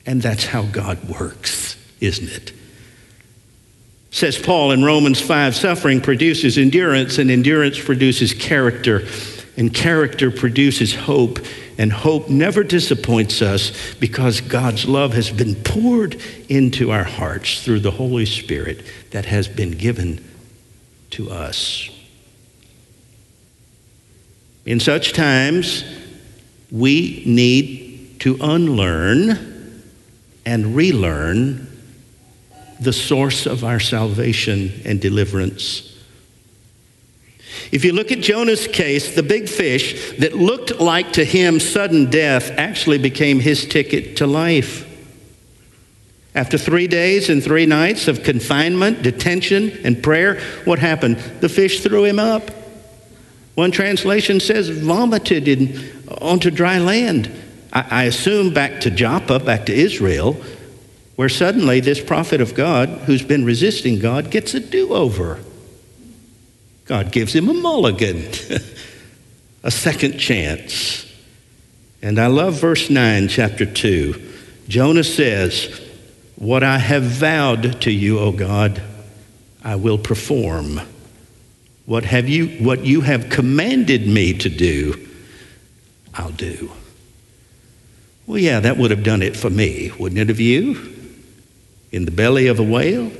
And 0.06 0.22
that's 0.22 0.46
how 0.46 0.64
God 0.64 1.04
works, 1.08 1.78
isn't 2.02 2.30
it? 2.30 2.52
Says 4.12 4.38
Paul 4.38 4.72
in 4.72 4.84
Romans 4.84 5.20
5 5.20 5.56
suffering 5.56 6.02
produces 6.02 6.58
endurance, 6.58 7.18
and 7.18 7.32
endurance 7.32 7.80
produces 7.80 8.34
character, 8.34 9.08
and 9.58 9.74
character 9.74 10.30
produces 10.30 10.94
hope. 10.94 11.40
And 11.78 11.92
hope 11.92 12.30
never 12.30 12.64
disappoints 12.64 13.42
us 13.42 13.96
because 13.96 14.42
God's 14.42 14.86
love 14.86 15.14
has 15.14 15.32
been 15.32 15.56
poured 15.56 16.22
into 16.50 16.92
our 16.92 17.04
hearts 17.04 17.64
through 17.64 17.80
the 17.80 17.92
Holy 17.92 18.26
Spirit 18.26 18.86
that 19.12 19.26
has 19.26 19.48
been 19.48 19.72
given 19.72 20.24
to 21.12 21.32
us. 21.32 21.90
In 24.66 24.80
such 24.80 25.14
times, 25.14 25.84
we 26.72 27.24
need 27.26 28.20
to 28.22 28.38
unlearn 28.40 29.84
and 30.46 30.76
relearn 30.76 31.68
the 32.80 32.94
source 32.94 33.46
of 33.46 33.64
our 33.64 33.80
salvation 33.80 34.82
and 34.86 35.00
deliverance. 35.00 35.93
If 37.72 37.86
you 37.86 37.94
look 37.94 38.12
at 38.12 38.20
Jonah's 38.20 38.68
case, 38.68 39.16
the 39.16 39.24
big 39.24 39.48
fish 39.48 40.18
that 40.18 40.36
looked 40.36 40.80
like 40.80 41.14
to 41.14 41.26
him 41.26 41.60
sudden 41.60 42.10
death 42.10 42.52
actually 42.52 42.98
became 42.98 43.40
his 43.40 43.66
ticket 43.66 44.18
to 44.18 44.28
life. 44.28 44.90
After 46.36 46.58
three 46.58 46.88
days 46.88 47.30
and 47.30 47.44
three 47.44 47.66
nights 47.66 48.08
of 48.08 48.24
confinement, 48.24 49.04
detention, 49.04 49.72
and 49.84 50.02
prayer, 50.02 50.40
what 50.66 50.80
happened? 50.80 51.18
The 51.18 51.50
fish 51.50 51.82
threw 51.82 52.06
him 52.06 52.18
up. 52.18 52.50
One 53.56 53.72
translation 53.72 54.40
says 54.40 54.70
vomited 54.70 55.48
in, 55.48 56.08
onto 56.20 56.50
dry 56.50 56.80
land. 56.80 57.32
I, 57.72 57.86
I 57.90 58.04
assume 58.06 58.52
back 58.52 58.82
to 58.82 58.90
Joppa, 58.90 59.40
back 59.40 59.68
to 59.68 59.74
Israel, 59.74 60.42
where 61.16 61.30
suddenly 61.30 61.80
this 61.80 62.02
prophet 62.02 62.42
of 62.42 62.56
God, 62.56 62.90
who's 63.06 63.22
been 63.22 63.46
resisting 63.46 64.00
God, 64.00 64.32
gets 64.32 64.56
a 64.56 64.60
do 64.60 64.94
over. 64.94 65.40
God 66.86 67.12
gives 67.12 67.34
him 67.34 67.50
a 67.50 67.54
mulligan, 67.54 68.28
a 69.64 69.72
second 69.72 70.18
chance. 70.18 71.10
And 72.02 72.20
I 72.20 72.28
love 72.28 72.60
verse 72.60 72.90
9, 72.90 73.30
chapter 73.30 73.66
2. 73.66 74.32
Jonah 74.68 75.04
says, 75.04 75.82
What 76.36 76.64
I 76.64 76.78
have 76.78 77.04
vowed 77.04 77.82
to 77.82 77.92
you, 77.92 78.20
O 78.20 78.32
God, 78.32 78.82
I 79.64 79.76
will 79.76 79.98
perform. 79.98 80.82
What, 81.86 82.04
have 82.04 82.28
you, 82.28 82.48
what 82.64 82.86
you 82.86 83.02
have 83.02 83.30
commanded 83.30 84.08
me 84.08 84.34
to 84.34 84.50
do, 84.50 85.08
I'll 86.14 86.32
do. 86.32 86.72
Well, 88.28 88.38
yeah, 88.38 88.60
that 88.62 88.78
would 88.78 88.92
have 88.92 89.04
done 89.04 89.22
it 89.22 89.36
for 89.36 89.50
me, 89.50 89.92
wouldn't 89.98 90.20
it 90.20 90.30
have 90.30 90.40
you? 90.40 90.94
In 91.92 92.06
the 92.06 92.12
belly 92.12 92.48
of 92.48 92.60
a 92.60 92.64
whale? 92.64 93.12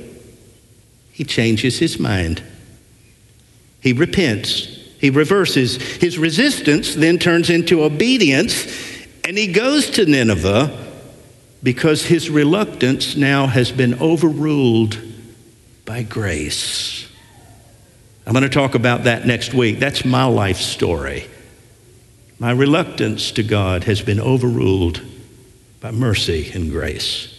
He 1.12 1.24
changes 1.24 1.78
his 1.78 1.98
mind. 1.98 2.42
He 3.84 3.92
repents. 3.92 4.64
He 4.98 5.10
reverses. 5.10 5.76
His 5.76 6.18
resistance 6.18 6.94
then 6.94 7.18
turns 7.18 7.50
into 7.50 7.84
obedience, 7.84 8.66
and 9.22 9.36
he 9.36 9.52
goes 9.52 9.90
to 9.90 10.06
Nineveh 10.06 10.74
because 11.62 12.06
his 12.06 12.30
reluctance 12.30 13.14
now 13.14 13.46
has 13.46 13.70
been 13.70 14.00
overruled 14.00 14.98
by 15.84 16.02
grace. 16.02 17.06
I'm 18.26 18.32
going 18.32 18.42
to 18.44 18.48
talk 18.48 18.74
about 18.74 19.04
that 19.04 19.26
next 19.26 19.52
week. 19.52 19.80
That's 19.80 20.02
my 20.02 20.24
life 20.24 20.56
story. 20.56 21.28
My 22.38 22.52
reluctance 22.52 23.32
to 23.32 23.42
God 23.42 23.84
has 23.84 24.00
been 24.00 24.18
overruled 24.18 25.02
by 25.82 25.90
mercy 25.90 26.50
and 26.54 26.70
grace. 26.70 27.38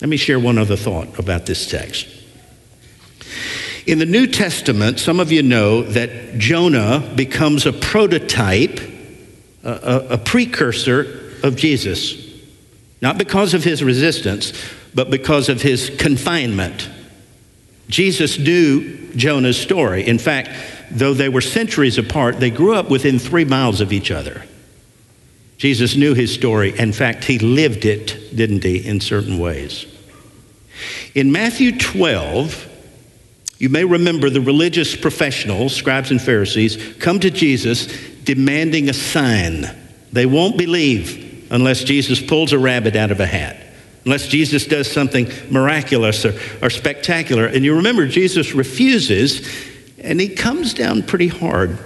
Let 0.00 0.08
me 0.08 0.18
share 0.18 0.38
one 0.38 0.56
other 0.56 0.76
thought 0.76 1.18
about 1.18 1.46
this 1.46 1.68
text. 1.68 2.15
In 3.86 4.00
the 4.00 4.06
New 4.06 4.26
Testament, 4.26 4.98
some 4.98 5.20
of 5.20 5.30
you 5.30 5.44
know 5.44 5.82
that 5.82 6.38
Jonah 6.38 7.12
becomes 7.14 7.66
a 7.66 7.72
prototype, 7.72 8.80
a, 9.62 10.06
a, 10.10 10.18
precursor 10.18 11.38
of 11.44 11.54
Jesus. 11.54 12.16
Not 13.00 13.16
because 13.16 13.54
of 13.54 13.62
his 13.62 13.84
resistance, 13.84 14.52
but 14.92 15.08
because 15.08 15.48
of 15.48 15.62
his 15.62 15.90
confinement. 15.98 16.90
Jesus 17.88 18.40
knew 18.40 19.12
Jonah's 19.14 19.56
story. 19.56 20.04
In 20.04 20.18
fact, 20.18 20.50
though 20.90 21.14
they 21.14 21.28
were 21.28 21.40
centuries 21.40 21.96
apart, 21.96 22.40
they 22.40 22.50
grew 22.50 22.74
up 22.74 22.90
within 22.90 23.20
three 23.20 23.44
miles 23.44 23.80
of 23.80 23.92
each 23.92 24.10
other. 24.10 24.44
Jesus 25.58 25.94
knew 25.94 26.12
his 26.12 26.34
story. 26.34 26.76
In 26.76 26.92
fact, 26.92 27.24
he 27.24 27.38
lived 27.38 27.84
it, 27.84 28.34
didn't 28.34 28.64
he, 28.64 28.84
in 28.84 29.00
certain 29.00 29.38
ways. 29.38 29.86
In 31.14 31.30
Matthew 31.30 31.78
12, 31.78 32.72
You 33.58 33.68
may 33.70 33.84
remember 33.84 34.28
the 34.28 34.40
religious 34.40 34.94
professionals, 34.94 35.74
scribes 35.74 36.10
and 36.10 36.20
Pharisees, 36.20 36.94
come 36.98 37.20
to 37.20 37.30
Jesus 37.30 37.86
demanding 38.24 38.90
a 38.90 38.94
sign. 38.94 39.64
They 40.12 40.26
won't 40.26 40.58
believe 40.58 41.48
unless 41.50 41.84
Jesus 41.84 42.20
pulls 42.20 42.52
a 42.52 42.58
rabbit 42.58 42.96
out 42.96 43.10
of 43.10 43.20
a 43.20 43.26
hat, 43.26 43.56
unless 44.04 44.28
Jesus 44.28 44.66
does 44.66 44.90
something 44.90 45.30
miraculous 45.48 46.24
or, 46.24 46.34
or 46.60 46.68
spectacular. 46.68 47.46
And 47.46 47.64
you 47.64 47.76
remember, 47.76 48.06
Jesus 48.06 48.54
refuses, 48.54 49.48
and 49.98 50.20
he 50.20 50.28
comes 50.28 50.74
down 50.74 51.02
pretty 51.02 51.28
hard 51.28 51.78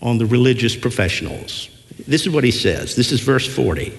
on 0.00 0.18
the 0.18 0.26
religious 0.26 0.76
professionals. 0.76 1.68
This 2.06 2.22
is 2.22 2.30
what 2.30 2.44
he 2.44 2.50
says. 2.50 2.94
This 2.94 3.12
is 3.12 3.20
verse 3.20 3.46
40, 3.46 3.92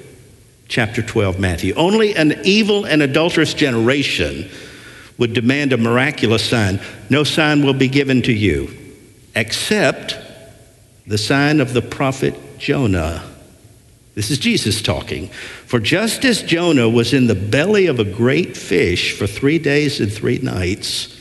chapter 0.68 1.02
12, 1.02 1.40
Matthew. 1.40 1.74
Only 1.76 2.16
an 2.16 2.40
evil 2.44 2.86
and 2.86 3.04
adulterous 3.04 3.54
generation 3.54 4.50
would 5.18 5.34
demand 5.34 5.74
a 5.74 5.78
miraculous 5.78 6.48
sign. 6.48 6.80
No 7.10 7.24
sign 7.24 7.66
will 7.66 7.74
be 7.74 7.88
given 7.88 8.22
to 8.24 8.34
you 8.34 8.70
except 9.36 10.18
the 11.06 11.18
sign 11.18 11.60
of 11.60 11.74
the 11.74 11.82
prophet 11.82 12.36
Jonah. 12.58 13.24
This 14.16 14.32
is 14.32 14.40
Jesus 14.40 14.82
talking. 14.82 15.28
For 15.28 15.80
just 15.80 16.26
as 16.26 16.42
Jonah 16.42 16.90
was 16.90 17.14
in 17.14 17.28
the 17.28 17.36
belly 17.36 17.86
of 17.86 18.00
a 18.00 18.04
great 18.04 18.58
fish 18.58 19.16
for 19.18 19.28
three 19.28 19.60
days 19.60 20.00
and 20.00 20.12
three 20.12 20.40
nights, 20.40 21.16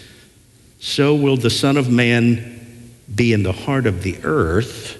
so 0.79 1.15
will 1.15 1.37
the 1.37 1.51
Son 1.51 1.77
of 1.77 1.91
Man 1.91 2.93
be 3.15 3.33
in 3.33 3.43
the 3.43 3.53
heart 3.53 3.87
of 3.87 4.03
the 4.03 4.19
earth 4.25 4.97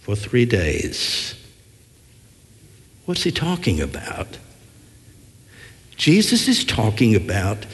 for 0.00 0.16
three 0.16 0.44
days. 0.44 1.34
What's 3.06 3.22
he 3.22 3.30
talking 3.30 3.80
about? 3.80 4.38
Jesus 5.96 6.48
is 6.48 6.64
talking 6.64 7.14
about 7.14 7.66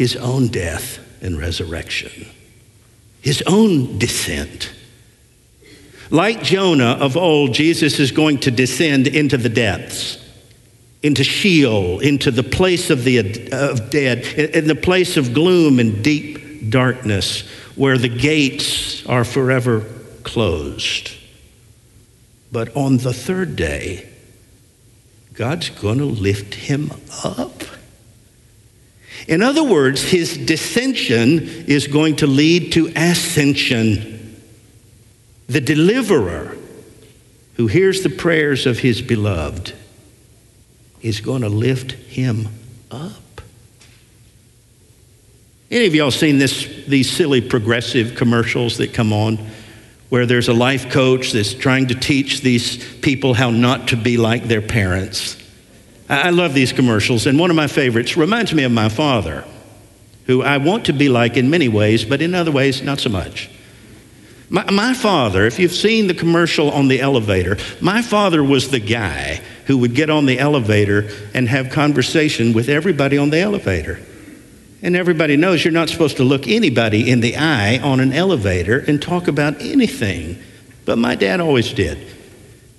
his 0.00 0.16
own 0.16 0.46
death 0.46 0.98
and 1.20 1.38
resurrection, 1.38 2.26
his 3.20 3.42
own 3.46 3.98
descent. 3.98 4.72
Like 6.08 6.42
Jonah 6.42 6.96
of 6.98 7.18
old, 7.18 7.52
Jesus 7.52 8.00
is 8.00 8.10
going 8.10 8.38
to 8.38 8.50
descend 8.50 9.06
into 9.06 9.36
the 9.36 9.50
depths, 9.50 10.16
into 11.02 11.22
Sheol, 11.22 12.00
into 12.00 12.30
the 12.30 12.42
place 12.42 12.88
of 12.88 13.04
the 13.04 13.18
of 13.52 13.90
dead, 13.90 14.24
in 14.38 14.68
the 14.68 14.74
place 14.74 15.18
of 15.18 15.34
gloom 15.34 15.78
and 15.78 16.02
deep 16.02 16.70
darkness, 16.70 17.46
where 17.76 17.98
the 17.98 18.08
gates 18.08 19.04
are 19.04 19.22
forever 19.22 19.84
closed. 20.22 21.10
But 22.50 22.74
on 22.74 22.96
the 22.96 23.12
third 23.12 23.54
day, 23.54 24.08
God's 25.34 25.68
going 25.68 25.98
to 25.98 26.06
lift 26.06 26.54
him 26.54 26.90
up. 27.22 27.59
In 29.28 29.42
other 29.42 29.62
words, 29.62 30.02
his 30.02 30.36
descension 30.36 31.68
is 31.68 31.86
going 31.86 32.16
to 32.16 32.26
lead 32.26 32.72
to 32.72 32.92
ascension 32.96 34.20
the 35.50 35.60
deliverer 35.60 36.56
who 37.54 37.66
hears 37.66 38.02
the 38.02 38.08
prayers 38.08 38.66
of 38.66 38.78
his 38.78 39.02
beloved 39.02 39.74
is 41.02 41.20
going 41.20 41.42
to 41.42 41.48
lift 41.48 41.90
him 41.90 42.48
up. 42.90 43.40
Any 45.72 45.86
of 45.86 45.94
y'all 45.94 46.12
seen 46.12 46.38
this, 46.38 46.84
these 46.86 47.10
silly 47.10 47.40
progressive 47.40 48.14
commercials 48.14 48.78
that 48.78 48.94
come 48.94 49.12
on 49.12 49.38
where 50.08 50.24
there's 50.24 50.48
a 50.48 50.52
life 50.52 50.90
coach 50.90 51.32
that's 51.32 51.54
trying 51.54 51.88
to 51.88 51.94
teach 51.96 52.42
these 52.42 52.84
people 53.00 53.34
how 53.34 53.50
not 53.50 53.88
to 53.88 53.96
be 53.96 54.16
like 54.16 54.44
their 54.44 54.62
parents? 54.62 55.36
I 56.10 56.30
love 56.30 56.54
these 56.54 56.72
commercials, 56.72 57.26
and 57.26 57.38
one 57.38 57.50
of 57.50 57.56
my 57.56 57.68
favorites 57.68 58.16
reminds 58.16 58.52
me 58.52 58.64
of 58.64 58.72
my 58.72 58.88
father, 58.88 59.44
who 60.26 60.42
I 60.42 60.56
want 60.56 60.86
to 60.86 60.92
be 60.92 61.08
like 61.08 61.36
in 61.36 61.50
many 61.50 61.68
ways, 61.68 62.04
but 62.04 62.20
in 62.20 62.34
other 62.34 62.50
ways, 62.50 62.82
not 62.82 62.98
so 62.98 63.10
much. 63.10 63.48
My, 64.48 64.68
my 64.68 64.92
father, 64.92 65.46
if 65.46 65.60
you've 65.60 65.70
seen 65.70 66.08
the 66.08 66.14
commercial 66.14 66.72
on 66.72 66.88
the 66.88 67.00
elevator, 67.00 67.56
my 67.80 68.02
father 68.02 68.42
was 68.42 68.70
the 68.70 68.80
guy 68.80 69.40
who 69.66 69.78
would 69.78 69.94
get 69.94 70.10
on 70.10 70.26
the 70.26 70.40
elevator 70.40 71.08
and 71.32 71.48
have 71.48 71.70
conversation 71.70 72.52
with 72.52 72.68
everybody 72.68 73.16
on 73.16 73.30
the 73.30 73.38
elevator. 73.38 74.00
And 74.82 74.96
everybody 74.96 75.36
knows 75.36 75.64
you're 75.64 75.72
not 75.72 75.90
supposed 75.90 76.16
to 76.16 76.24
look 76.24 76.48
anybody 76.48 77.08
in 77.08 77.20
the 77.20 77.36
eye 77.36 77.78
on 77.78 78.00
an 78.00 78.12
elevator 78.12 78.80
and 78.80 79.00
talk 79.00 79.28
about 79.28 79.60
anything. 79.60 80.42
But 80.84 80.98
my 80.98 81.14
dad 81.14 81.38
always 81.38 81.72
did. 81.72 82.04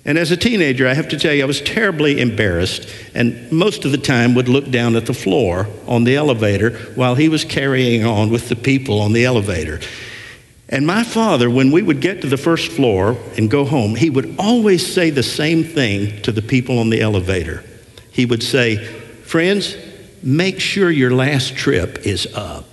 And 0.04 0.18
as 0.18 0.32
a 0.32 0.36
teenager, 0.36 0.88
I 0.88 0.94
have 0.94 1.08
to 1.10 1.18
tell 1.18 1.32
you, 1.32 1.44
I 1.44 1.46
was 1.46 1.60
terribly 1.60 2.20
embarrassed 2.20 2.88
and 3.14 3.50
most 3.52 3.84
of 3.84 3.92
the 3.92 3.98
time 3.98 4.34
would 4.34 4.48
look 4.48 4.68
down 4.70 4.96
at 4.96 5.06
the 5.06 5.14
floor 5.14 5.68
on 5.86 6.04
the 6.04 6.16
elevator 6.16 6.70
while 6.96 7.14
he 7.14 7.28
was 7.28 7.44
carrying 7.44 8.04
on 8.04 8.30
with 8.30 8.48
the 8.48 8.56
people 8.56 9.00
on 9.00 9.12
the 9.12 9.24
elevator. 9.24 9.80
And 10.68 10.86
my 10.86 11.04
father, 11.04 11.50
when 11.50 11.70
we 11.70 11.82
would 11.82 12.00
get 12.00 12.22
to 12.22 12.26
the 12.26 12.36
first 12.36 12.72
floor 12.72 13.16
and 13.36 13.50
go 13.50 13.64
home, 13.64 13.94
he 13.94 14.10
would 14.10 14.36
always 14.38 14.92
say 14.92 15.10
the 15.10 15.22
same 15.22 15.62
thing 15.62 16.22
to 16.22 16.32
the 16.32 16.42
people 16.42 16.78
on 16.78 16.90
the 16.90 17.02
elevator. 17.02 17.62
He 18.10 18.24
would 18.24 18.42
say, 18.42 18.76
Friends, 19.22 19.76
make 20.22 20.60
sure 20.60 20.90
your 20.90 21.12
last 21.12 21.56
trip 21.56 22.06
is 22.06 22.26
up. 22.34 22.71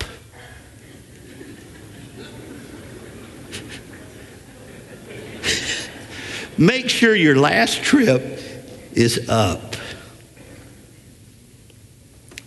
Make 6.60 6.90
sure 6.90 7.16
your 7.16 7.38
last 7.38 7.82
trip 7.82 8.40
is 8.94 9.28
up. 9.30 9.76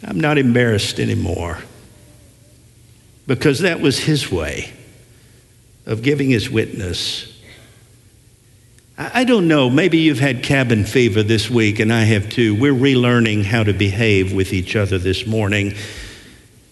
I'm 0.05 0.21
not 0.21 0.39
embarrassed 0.39 1.01
anymore 1.01 1.59
because 3.27 3.61
that 3.61 3.81
was 3.81 3.99
his 3.99 4.31
way 4.31 4.73
of 5.87 6.03
giving 6.03 6.31
his 6.31 6.51
witness. 6.51 7.29
I 8.99 9.25
don't 9.25 9.49
know, 9.49 9.71
maybe 9.71 9.99
you've 9.99 10.21
had 10.21 10.43
cabin 10.43 10.85
fever 10.85 11.23
this 11.23 11.49
week, 11.49 11.81
and 11.81 11.93
I 11.93 12.03
have 12.03 12.29
too. 12.29 12.55
We're 12.55 12.75
relearning 12.75 13.45
how 13.45 13.63
to 13.63 13.73
behave 13.73 14.33
with 14.33 14.53
each 14.53 14.77
other 14.77 14.99
this 14.99 15.27
morning. 15.27 15.75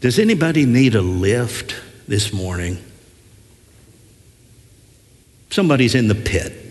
Does 0.01 0.19
anybody 0.19 0.67
need 0.67 0.95
a 0.95 1.03
lift 1.03 1.75
this 2.07 2.33
morning? 2.33 2.79
Somebody's 5.51 5.95
in 5.95 6.09
the 6.09 6.15
pit. 6.15 6.70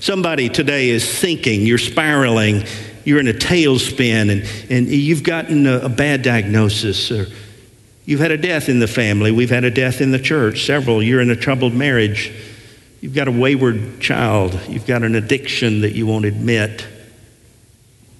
Somebody 0.00 0.48
today 0.48 0.88
is 0.88 1.06
sinking, 1.08 1.62
you're 1.62 1.78
spiraling, 1.78 2.64
you're 3.04 3.20
in 3.20 3.28
a 3.28 3.32
tailspin, 3.32 4.30
and, 4.30 4.70
and 4.70 4.88
you've 4.88 5.22
gotten 5.22 5.66
a, 5.66 5.78
a 5.80 5.88
bad 5.88 6.22
diagnosis 6.22 7.10
or 7.10 7.26
You've 8.10 8.18
had 8.18 8.32
a 8.32 8.36
death 8.36 8.68
in 8.68 8.80
the 8.80 8.88
family. 8.88 9.30
We've 9.30 9.50
had 9.50 9.62
a 9.62 9.70
death 9.70 10.00
in 10.00 10.10
the 10.10 10.18
church, 10.18 10.66
several. 10.66 11.00
You're 11.00 11.20
in 11.20 11.30
a 11.30 11.36
troubled 11.36 11.74
marriage. 11.74 12.32
You've 13.00 13.14
got 13.14 13.28
a 13.28 13.30
wayward 13.30 14.00
child. 14.00 14.58
You've 14.68 14.84
got 14.84 15.04
an 15.04 15.14
addiction 15.14 15.82
that 15.82 15.92
you 15.92 16.08
won't 16.08 16.24
admit. 16.24 16.84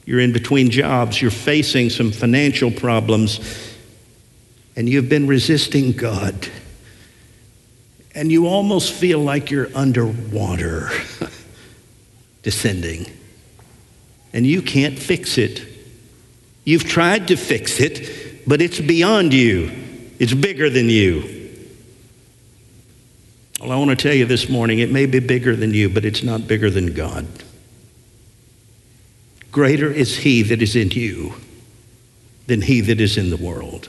You're 0.04 0.20
in 0.20 0.32
between 0.32 0.70
jobs. 0.70 1.20
You're 1.20 1.32
facing 1.32 1.90
some 1.90 2.12
financial 2.12 2.70
problems. 2.70 3.40
And 4.76 4.88
you've 4.88 5.08
been 5.08 5.26
resisting 5.26 5.90
God. 5.90 6.48
And 8.14 8.30
you 8.30 8.46
almost 8.46 8.92
feel 8.92 9.18
like 9.18 9.50
you're 9.50 9.70
underwater, 9.74 10.90
descending. 12.42 13.06
And 14.32 14.46
you 14.46 14.62
can't 14.62 14.98
fix 14.98 15.38
it. 15.38 15.66
You've 16.64 16.84
tried 16.84 17.28
to 17.28 17.36
fix 17.36 17.80
it 17.80 18.20
but 18.46 18.60
it's 18.60 18.80
beyond 18.80 19.32
you, 19.32 19.70
it's 20.18 20.34
bigger 20.34 20.70
than 20.70 20.88
you. 20.88 21.48
Well, 23.60 23.72
I 23.72 23.76
want 23.76 23.90
to 23.90 23.96
tell 23.96 24.14
you 24.14 24.24
this 24.24 24.48
morning 24.48 24.78
it 24.78 24.90
may 24.90 25.06
be 25.06 25.20
bigger 25.20 25.54
than 25.54 25.74
you, 25.74 25.88
but 25.88 26.04
it's 26.04 26.22
not 26.22 26.48
bigger 26.48 26.70
than 26.70 26.94
God. 26.94 27.26
Greater 29.52 29.90
is 29.90 30.18
He 30.18 30.42
that 30.42 30.62
is 30.62 30.74
in 30.74 30.90
you 30.90 31.34
than 32.46 32.62
He 32.62 32.80
that 32.80 33.00
is 33.00 33.16
in 33.18 33.30
the 33.30 33.36
world. 33.36 33.88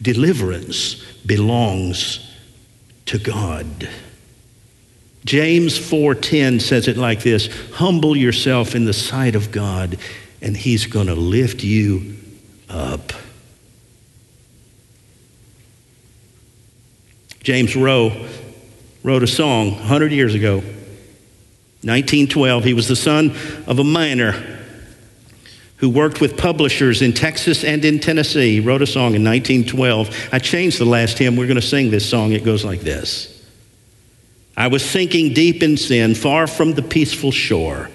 Deliverance 0.00 1.02
belongs 1.26 2.32
to 3.06 3.18
God. 3.18 3.88
James 5.24 5.78
4:10 5.78 6.60
says 6.60 6.88
it 6.88 6.96
like 6.96 7.22
this, 7.22 7.48
humble 7.72 8.16
yourself 8.16 8.74
in 8.74 8.84
the 8.84 8.92
sight 8.92 9.34
of 9.34 9.50
God 9.50 9.98
and 10.40 10.56
he's 10.56 10.86
going 10.86 11.08
to 11.08 11.14
lift 11.14 11.64
you 11.64 12.16
up. 12.68 13.12
James 17.42 17.74
Rowe 17.74 18.28
wrote 19.02 19.22
a 19.22 19.26
song 19.26 19.72
100 19.72 20.12
years 20.12 20.34
ago, 20.34 20.56
1912. 20.56 22.64
He 22.64 22.74
was 22.74 22.88
the 22.88 22.96
son 22.96 23.30
of 23.66 23.78
a 23.78 23.84
miner 23.84 24.56
who 25.76 25.88
worked 25.88 26.20
with 26.20 26.36
publishers 26.36 27.02
in 27.02 27.12
Texas 27.12 27.64
and 27.64 27.84
in 27.84 28.00
Tennessee. 28.00 28.54
He 28.54 28.60
wrote 28.60 28.82
a 28.82 28.86
song 28.86 29.14
in 29.14 29.24
1912. 29.24 30.28
I 30.32 30.40
changed 30.40 30.78
the 30.78 30.84
last 30.84 31.18
hymn. 31.18 31.36
We're 31.36 31.46
going 31.46 31.60
to 31.60 31.62
sing 31.62 31.90
this 31.90 32.08
song. 32.08 32.32
It 32.32 32.44
goes 32.44 32.64
like 32.64 32.80
this 32.80 33.37
I 34.58 34.66
was 34.66 34.84
sinking 34.84 35.34
deep 35.34 35.62
in 35.62 35.76
sin, 35.76 36.16
far 36.16 36.48
from 36.48 36.72
the 36.72 36.82
peaceful 36.82 37.30
shore. 37.30 37.90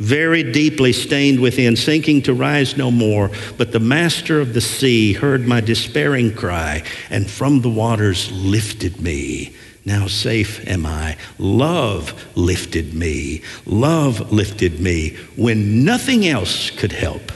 very 0.00 0.42
deeply 0.42 0.92
stained 0.94 1.38
within, 1.38 1.76
sinking 1.76 2.22
to 2.22 2.32
rise 2.32 2.76
no 2.76 2.90
more. 2.90 3.30
But 3.58 3.70
the 3.70 3.78
master 3.80 4.40
of 4.40 4.54
the 4.54 4.60
sea 4.60 5.12
heard 5.12 5.46
my 5.46 5.60
despairing 5.60 6.34
cry, 6.34 6.82
and 7.10 7.30
from 7.30 7.60
the 7.60 7.68
waters 7.68 8.32
lifted 8.32 9.00
me. 9.00 9.54
Now 9.84 10.06
safe 10.06 10.66
am 10.66 10.86
I. 10.86 11.18
Love 11.38 12.14
lifted 12.34 12.94
me. 12.94 13.42
Love 13.66 14.32
lifted 14.32 14.80
me 14.80 15.16
when 15.36 15.84
nothing 15.84 16.26
else 16.26 16.70
could 16.70 16.92
help. 16.92 17.30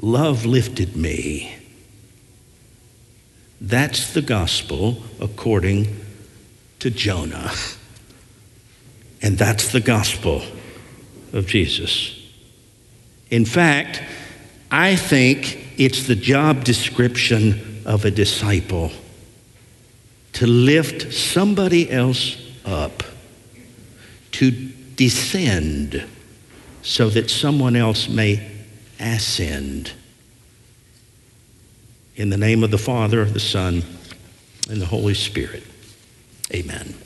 Love 0.00 0.46
lifted 0.46 0.96
me. 0.96 1.56
That's 3.60 4.12
the 4.12 4.22
gospel 4.22 5.02
according 5.20 6.05
to 6.80 6.90
Jonah. 6.90 7.52
And 9.22 9.38
that's 9.38 9.72
the 9.72 9.80
gospel 9.80 10.42
of 11.32 11.46
Jesus. 11.46 12.20
In 13.30 13.44
fact, 13.44 14.02
I 14.70 14.96
think 14.96 15.74
it's 15.78 16.06
the 16.06 16.14
job 16.14 16.64
description 16.64 17.82
of 17.84 18.04
a 18.04 18.10
disciple 18.10 18.90
to 20.34 20.46
lift 20.46 21.12
somebody 21.14 21.90
else 21.90 22.36
up, 22.64 23.02
to 24.32 24.50
descend 24.96 26.04
so 26.82 27.08
that 27.08 27.30
someone 27.30 27.74
else 27.74 28.08
may 28.08 28.46
ascend. 29.00 29.92
In 32.16 32.30
the 32.30 32.36
name 32.36 32.62
of 32.62 32.70
the 32.70 32.78
Father, 32.78 33.24
the 33.24 33.40
Son, 33.40 33.82
and 34.68 34.80
the 34.80 34.86
Holy 34.86 35.14
Spirit. 35.14 35.62
Amen. 36.54 37.05